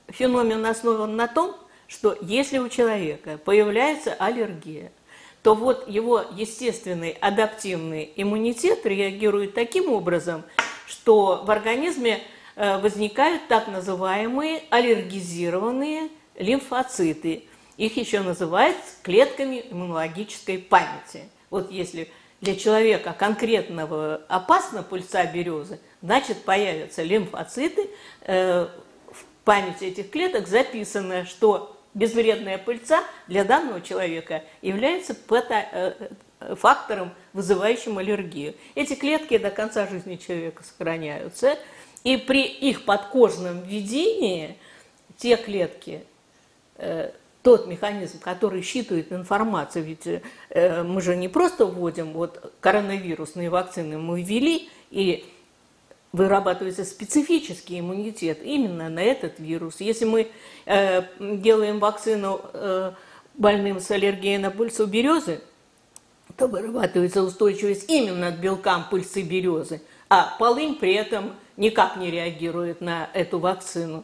феномен 0.09 0.65
основан 0.65 1.15
на 1.15 1.29
том, 1.29 1.55
что 1.87 2.17
если 2.19 2.57
у 2.57 2.67
человека 2.67 3.37
появляется 3.37 4.13
аллергия, 4.13 4.91
то 5.41 5.55
вот 5.55 5.87
его 5.87 6.21
естественный 6.35 7.11
адаптивный 7.11 8.11
иммунитет 8.17 8.85
реагирует 8.85 9.53
таким 9.53 9.89
образом, 9.93 10.43
что 10.85 11.41
в 11.45 11.49
организме 11.51 12.19
э, 12.57 12.77
возникают 12.79 13.47
так 13.47 13.69
называемые 13.69 14.63
аллергизированные 14.69 16.09
лимфоциты. 16.37 17.45
Их 17.77 17.95
еще 17.95 18.19
называют 18.19 18.75
клетками 19.01 19.63
иммунологической 19.71 20.57
памяти. 20.57 21.29
Вот 21.49 21.71
если 21.71 22.09
для 22.41 22.55
человека 22.55 23.13
конкретного 23.17 24.21
опасна 24.27 24.83
пыльца 24.83 25.25
березы, 25.25 25.79
значит 26.01 26.43
появятся 26.43 27.03
лимфоциты, 27.03 27.89
э, 28.21 28.67
в 29.11 29.25
памяти 29.43 29.85
этих 29.85 30.09
клеток 30.09 30.47
записано, 30.47 31.25
что 31.25 31.75
безвредная 31.93 32.57
пыльца 32.57 33.03
для 33.27 33.43
данного 33.43 33.81
человека 33.81 34.43
является 34.61 35.15
э, 35.29 35.93
фактором, 36.55 37.11
вызывающим 37.33 37.97
аллергию. 37.97 38.55
Эти 38.75 38.95
клетки 38.95 39.37
до 39.37 39.49
конца 39.49 39.87
жизни 39.87 40.15
человека 40.15 40.63
сохраняются, 40.63 41.57
и 42.03 42.15
при 42.15 42.45
их 42.45 42.85
подкожном 42.85 43.61
введении 43.61 44.57
те 45.17 45.35
клетки, 45.35 46.05
э, 46.77 47.11
тот 47.41 47.67
механизм, 47.67 48.19
который 48.19 48.61
считывает 48.61 49.11
информацию, 49.11 49.85
ведь 49.85 50.07
э, 50.49 50.83
мы 50.83 51.01
же 51.01 51.15
не 51.15 51.29
просто 51.29 51.65
вводим, 51.65 52.13
вот 52.13 52.53
коронавирусные 52.59 53.49
вакцины 53.49 53.97
мы 53.97 54.21
ввели, 54.21 54.69
и 54.91 55.25
вырабатывается 56.11 56.85
специфический 56.85 57.79
иммунитет 57.79 58.39
именно 58.43 58.89
на 58.89 59.01
этот 59.01 59.39
вирус. 59.39 59.79
Если 59.79 60.05
мы 60.05 60.31
э, 60.65 61.03
делаем 61.19 61.79
вакцину 61.79 62.41
э, 62.53 62.93
больным 63.35 63.79
с 63.79 63.89
аллергией 63.91 64.37
на 64.37 64.51
пыльцу 64.51 64.85
березы, 64.85 65.41
то 66.35 66.47
вырабатывается 66.47 67.21
устойчивость 67.21 67.89
именно 67.89 68.31
к 68.31 68.39
белкам 68.39 68.85
пыльцы 68.89 69.21
березы, 69.21 69.81
а 70.09 70.35
полынь 70.39 70.75
при 70.75 70.93
этом 70.93 71.35
никак 71.57 71.97
не 71.97 72.09
реагирует 72.09 72.81
на 72.81 73.09
эту 73.13 73.39
вакцину. 73.39 74.03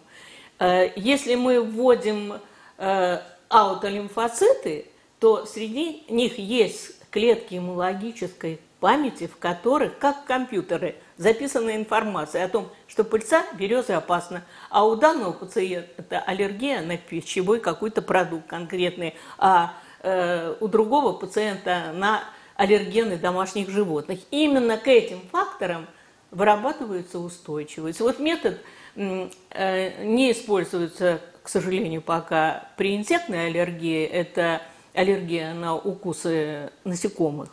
Э, 0.60 0.92
если 0.96 1.36
мы 1.36 1.60
вводим 1.62 2.36
аутолимфоциты, 2.78 4.86
то 5.20 5.46
среди 5.46 6.04
них 6.10 6.38
есть 6.38 7.10
клетки 7.10 7.58
иммунологической 7.58 8.60
памяти, 8.80 9.28
в 9.28 9.38
которых, 9.38 9.98
как 9.98 10.26
компьютеры, 10.26 10.96
записана 11.18 11.76
информация 11.76 12.46
о 12.46 12.50
том, 12.50 12.70
что 12.88 13.04
пыльца 13.04 13.44
березы 13.54 13.94
опасна, 13.94 14.44
а 14.70 14.86
у 14.86 14.96
данного 14.96 15.32
пациента 15.32 16.20
аллергия 16.20 16.82
на 16.82 16.98
пищевой 16.98 17.60
какой-то 17.60 18.02
продукт 18.02 18.48
конкретный, 18.48 19.16
а 19.38 19.74
э, 20.02 20.56
у 20.60 20.68
другого 20.68 21.14
пациента 21.14 21.92
на 21.94 22.24
аллергены 22.56 23.18
домашних 23.18 23.70
животных. 23.70 24.20
Именно 24.32 24.78
к 24.78 24.88
этим 24.88 25.22
факторам 25.32 25.88
вырабатывается 26.32 27.20
устойчивость. 27.20 28.02
Вот 28.02 28.20
метод 28.20 28.60
э, 28.96 30.04
не 30.04 30.32
используется, 30.32 31.22
к 31.46 31.50
сожалению, 31.50 32.02
пока 32.02 32.70
при 32.76 32.96
инсектной 32.96 33.48
аллергии. 33.48 34.04
Это 34.04 34.64
аллергия 34.96 35.54
на 35.54 35.76
укусы 35.76 36.72
насекомых. 36.84 37.50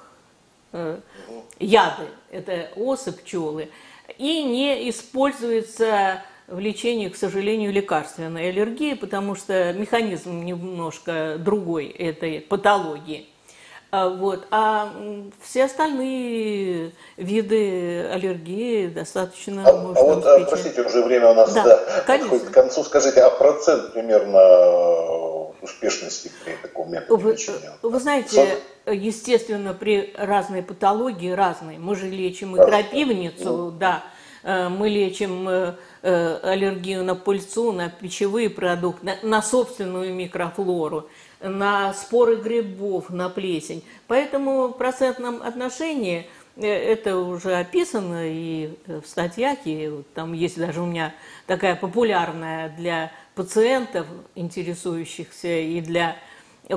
Э, 0.73 0.99
яды, 1.59 2.05
это 2.31 2.71
осы, 2.75 3.13
пчелы, 3.13 3.69
и 4.17 4.43
не 4.45 4.89
используется 4.89 6.23
в 6.47 6.59
лечении, 6.59 7.09
к 7.09 7.17
сожалению, 7.17 7.71
лекарственной 7.71 8.49
аллергии, 8.49 8.95
потому 8.95 9.35
что 9.35 9.75
механизм 9.75 10.43
немножко 10.43 11.37
другой 11.39 11.89
этой 11.89 12.41
патологии. 12.41 13.27
А, 13.95 14.09
вот. 14.09 14.47
А 14.51 14.91
все 15.43 15.65
остальные 15.65 16.93
виды 17.19 18.07
аллергии 18.07 18.87
достаточно 18.87 19.69
а, 19.69 19.73
можно 19.77 20.01
а 20.01 20.05
вот, 20.05 20.25
успеть. 20.25 20.49
простите, 20.49 20.83
уже 20.83 21.03
время 21.03 21.29
у 21.29 21.35
нас 21.35 21.53
да, 21.53 21.63
да, 21.63 22.05
подходит 22.07 22.49
к 22.49 22.53
концу. 22.53 22.85
Скажите, 22.85 23.21
а 23.21 23.29
процент 23.29 23.93
примерно 23.93 25.53
успешности 25.61 26.33
при 26.43 26.55
таком 26.55 26.91
методе 26.91 27.23
вы, 27.23 27.33
лечения? 27.33 27.73
Вы 27.83 28.01
знаете, 28.01 28.61
естественно, 28.87 29.75
при 29.75 30.15
разной 30.17 30.63
патологии 30.63 31.31
разной. 31.31 31.77
Мы 31.77 31.95
же 31.95 32.07
лечим 32.09 32.57
и 32.57 32.65
крапивницу, 32.65 33.45
ну. 33.45 33.71
да, 33.73 34.05
э, 34.05 34.22
мы 34.43 34.89
лечим 34.89 35.49
э, 35.49 35.75
э, 36.03 36.39
аллергию 36.43 37.05
на 37.05 37.15
пыльцу, 37.15 37.73
на 37.73 37.89
пищевые 37.89 38.51
продукты, 38.51 39.19
на 39.23 39.43
собственную 39.43 40.13
микрофлору, 40.15 41.09
на 41.41 41.95
споры 41.95 42.37
грибов, 42.37 43.11
на 43.11 43.29
плесень. 43.29 43.85
Поэтому 44.09 44.69
в 44.69 44.73
процентном 44.73 45.43
отношении 45.43 46.27
это 46.57 47.17
уже 47.17 47.55
описано 47.55 48.29
и 48.29 48.75
в 48.87 49.07
статьях, 49.07 49.59
и 49.65 50.03
там 50.15 50.33
есть 50.33 50.59
даже 50.59 50.83
у 50.83 50.87
меня 50.87 51.15
такая 51.47 51.77
популярная 51.77 52.69
для 52.77 53.11
пациентов, 53.35 54.07
интересующихся, 54.35 55.61
и 55.61 55.81
для 55.81 56.17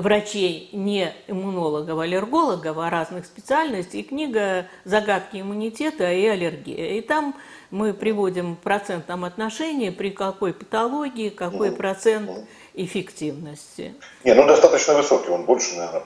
врачей, 0.00 0.68
не 0.72 1.12
иммунологов, 1.26 1.98
аллергологов, 1.98 2.78
а 2.78 2.90
разных 2.90 3.26
специальностей, 3.26 4.02
книга 4.02 4.66
«Загадки 4.84 5.40
иммунитета 5.40 6.12
и 6.12 6.26
аллергия». 6.26 6.98
И 6.98 7.00
там 7.00 7.34
мы 7.70 7.94
приводим 7.94 8.54
в 8.54 8.58
процентном 8.58 9.24
отношении, 9.24 9.90
при 9.90 10.10
какой 10.10 10.52
патологии, 10.52 11.30
какой 11.30 11.70
ну, 11.70 11.76
процент 11.76 12.30
эффективности. 12.74 13.94
Не, 14.24 14.34
ну 14.34 14.46
достаточно 14.46 14.94
высокий, 14.94 15.30
он 15.30 15.44
больше, 15.44 15.76
наверное, 15.76 16.04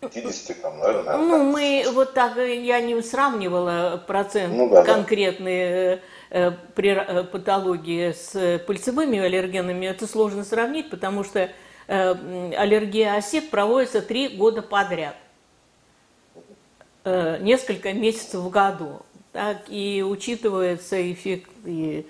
50 0.00 0.60
там, 0.60 0.78
наверное. 0.78 1.16
Ну, 1.16 1.44
мы 1.44 1.86
вот 1.92 2.12
так, 2.12 2.36
я 2.36 2.80
не 2.80 3.00
сравнивала 3.00 4.02
процент 4.06 4.54
ну, 4.54 4.68
да, 4.68 4.84
конкретные 4.84 5.96
да 5.96 6.02
Э, 6.34 6.50
при 6.74 6.90
э, 6.90 7.22
патологии 7.22 8.10
с 8.10 8.58
пыльцевыми 8.66 9.20
аллергенами 9.20 9.86
это 9.86 10.08
сложно 10.08 10.42
сравнить, 10.42 10.90
потому 10.90 11.22
что 11.22 11.48
аллергия 11.86 13.14
осет 13.14 13.50
проводится 13.50 14.00
три 14.00 14.28
года 14.28 14.62
подряд, 14.62 15.16
несколько 17.04 17.92
месяцев 17.92 18.40
в 18.40 18.50
году. 18.50 19.02
Так, 19.32 19.64
и 19.68 20.04
учитывается 20.06 21.12
эффект 21.12 21.50
и 21.64 22.06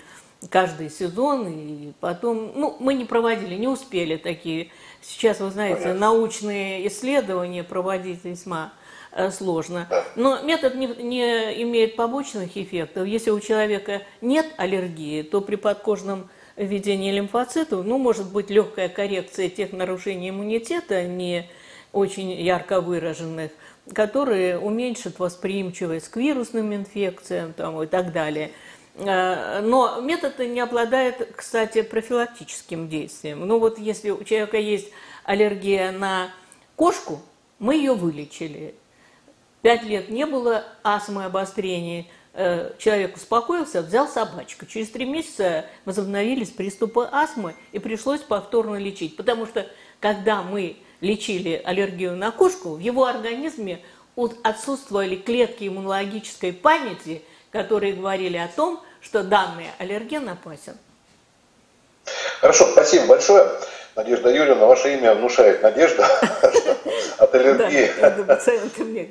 каждый 0.51 0.91
сезон, 0.91 1.49
и 1.49 1.93
потом, 2.01 2.53
ну, 2.55 2.77
мы 2.79 2.93
не 2.95 3.07
проводили, 3.07 3.55
не 3.55 3.67
успели 3.67 4.17
такие. 4.17 4.71
Сейчас, 5.01 5.41
вы 5.41 5.51
знаете, 5.51 5.83
Понятно. 5.83 6.01
научные 6.01 6.87
исследования 6.87 7.65
проводить 7.65 8.25
весьма 8.25 8.73
Э, 9.17 9.31
сложно. 9.31 9.87
Но 10.17 10.43
метод 10.43 10.75
не, 10.75 10.89
не 10.89 11.63
имеет 11.63 11.95
побочных 11.95 12.57
эффектов. 12.57 13.07
Если 13.07 13.31
у 13.31 13.39
человека 13.39 14.03
нет 14.21 14.47
аллергии, 14.57 15.23
то 15.23 15.41
при 15.41 15.55
подкожном 15.55 16.29
введении 16.57 17.13
лимфоцитов, 17.13 17.85
ну, 17.85 17.99
может 17.99 18.33
быть 18.33 18.51
легкая 18.51 18.89
коррекция 18.89 19.49
тех 19.49 19.73
нарушений 19.73 20.31
иммунитета, 20.31 21.03
не 21.05 21.49
очень 21.93 22.31
ярко 22.33 22.81
выраженных, 22.81 23.51
которые 23.93 24.59
уменьшат 24.59 25.19
восприимчивость 25.19 26.09
к 26.09 26.17
вирусным 26.17 26.75
инфекциям 26.75 27.53
там, 27.53 27.83
и 27.83 27.87
так 27.87 28.13
далее. 28.13 28.51
Э, 28.97 29.61
но 29.61 30.01
метод 30.01 30.39
не 30.39 30.61
обладает, 30.61 31.33
кстати, 31.37 31.83
профилактическим 31.83 32.89
действием. 32.89 33.47
Ну 33.47 33.59
вот 33.59 33.79
если 33.79 34.11
у 34.11 34.23
человека 34.25 34.57
есть 34.57 34.91
аллергия 35.25 35.93
на 35.93 36.31
кошку, 36.77 37.21
мы 37.59 37.77
ее 37.77 37.95
вылечили. 37.95 38.75
Пять 39.63 39.85
лет 39.85 40.09
не 40.11 40.27
было 40.27 40.65
астмы 40.83 41.25
обострения. 41.25 42.07
Э, 42.37 42.73
человек 42.79 43.17
успокоился, 43.17 43.81
взял 43.81 44.09
собачку. 44.09 44.67
Через 44.67 44.91
три 44.91 45.05
месяца 45.05 45.67
возобновились 45.85 46.51
приступы 46.51 47.09
астмы 47.13 47.55
и 47.71 47.79
пришлось 47.79 48.23
повторно 48.23 48.75
лечить. 48.75 49.17
Потому 49.17 49.47
что 49.47 49.69
когда 50.01 50.43
мы 50.43 50.77
лечили 51.01 51.63
аллергию 51.65 52.17
на 52.17 52.33
кошку, 52.33 52.75
в 52.75 52.81
его 52.81 53.05
организме 53.05 53.81
отсутствовали 54.43 55.15
клетки 55.15 55.69
иммунологической 55.69 56.53
памяти, 56.53 57.23
которые 57.53 57.93
говорили 57.93 58.37
о 58.37 58.49
том, 58.49 58.83
что 59.01 59.23
данный 59.23 59.67
аллерген 59.79 60.29
опасен. 60.29 60.77
Хорошо, 62.41 62.69
спасибо 62.73 63.07
большое. 63.07 63.49
Надежда 63.97 64.29
Юрьевна, 64.31 64.67
ваше 64.67 64.95
имя 64.95 65.15
внушает 65.15 65.63
надежду 65.63 66.03
от 67.19 67.35
аллергии. 67.35 67.87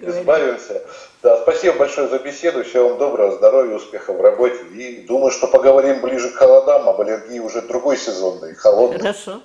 Избавимся. 0.10 0.82
Да, 1.22 1.42
спасибо 1.42 1.78
большое 1.78 2.10
за 2.10 2.20
беседу. 2.20 2.66
Всего 2.66 2.90
вам 2.90 2.98
доброго, 2.98 3.32
здоровья, 3.38 3.76
успехов 3.76 4.18
в 4.18 4.22
работе. 4.22 4.58
И 4.74 5.06
думаю, 5.08 5.32
что 5.32 5.48
поговорим 5.48 6.02
ближе 6.02 6.32
к 6.32 6.36
холодам, 6.36 6.90
об 6.90 7.00
аллергии 7.00 7.40
уже 7.40 7.62
другой 7.62 7.96
сезонной, 7.96 8.56
холодной. 8.56 9.00
Хорошо. 9.00 9.42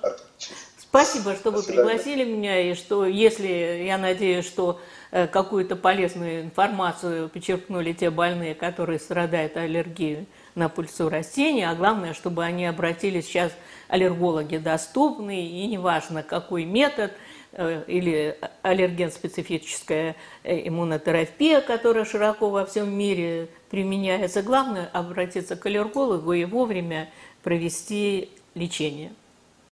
Спасибо, 0.77 1.35
что 1.35 1.51
вы 1.51 1.61
пригласили 1.61 2.23
меня, 2.25 2.59
и 2.59 2.73
что, 2.73 3.05
если, 3.05 3.83
я 3.85 3.99
надеюсь, 3.99 4.45
что 4.45 4.81
э, 5.11 5.27
какую-то 5.27 5.75
полезную 5.75 6.41
информацию 6.41 7.29
подчеркнули 7.29 7.93
те 7.93 8.09
больные, 8.09 8.55
которые 8.55 8.97
страдают 8.97 9.55
аллергией 9.55 10.27
на 10.55 10.67
пыльцу 10.67 11.07
растений, 11.07 11.63
а 11.63 11.75
главное, 11.75 12.15
чтобы 12.15 12.43
они 12.43 12.65
обратились 12.65 13.25
сейчас, 13.25 13.51
аллергологи 13.89 14.57
доступны, 14.57 15.47
и 15.47 15.67
неважно, 15.67 16.23
какой 16.23 16.63
метод 16.63 17.11
э, 17.51 17.83
или 17.87 18.37
аллерген-специфическая 18.61 20.15
э, 20.43 20.67
иммунотерапия, 20.67 21.59
которая 21.59 22.05
широко 22.05 22.49
во 22.49 22.65
всем 22.65 22.95
мире 22.97 23.49
применяется. 23.69 24.41
Главное 24.43 24.89
обратиться 24.93 25.57
к 25.57 25.65
аллергологу 25.65 26.31
и 26.33 26.45
вовремя 26.45 27.09
провести 27.43 28.29
лечение. 28.55 29.11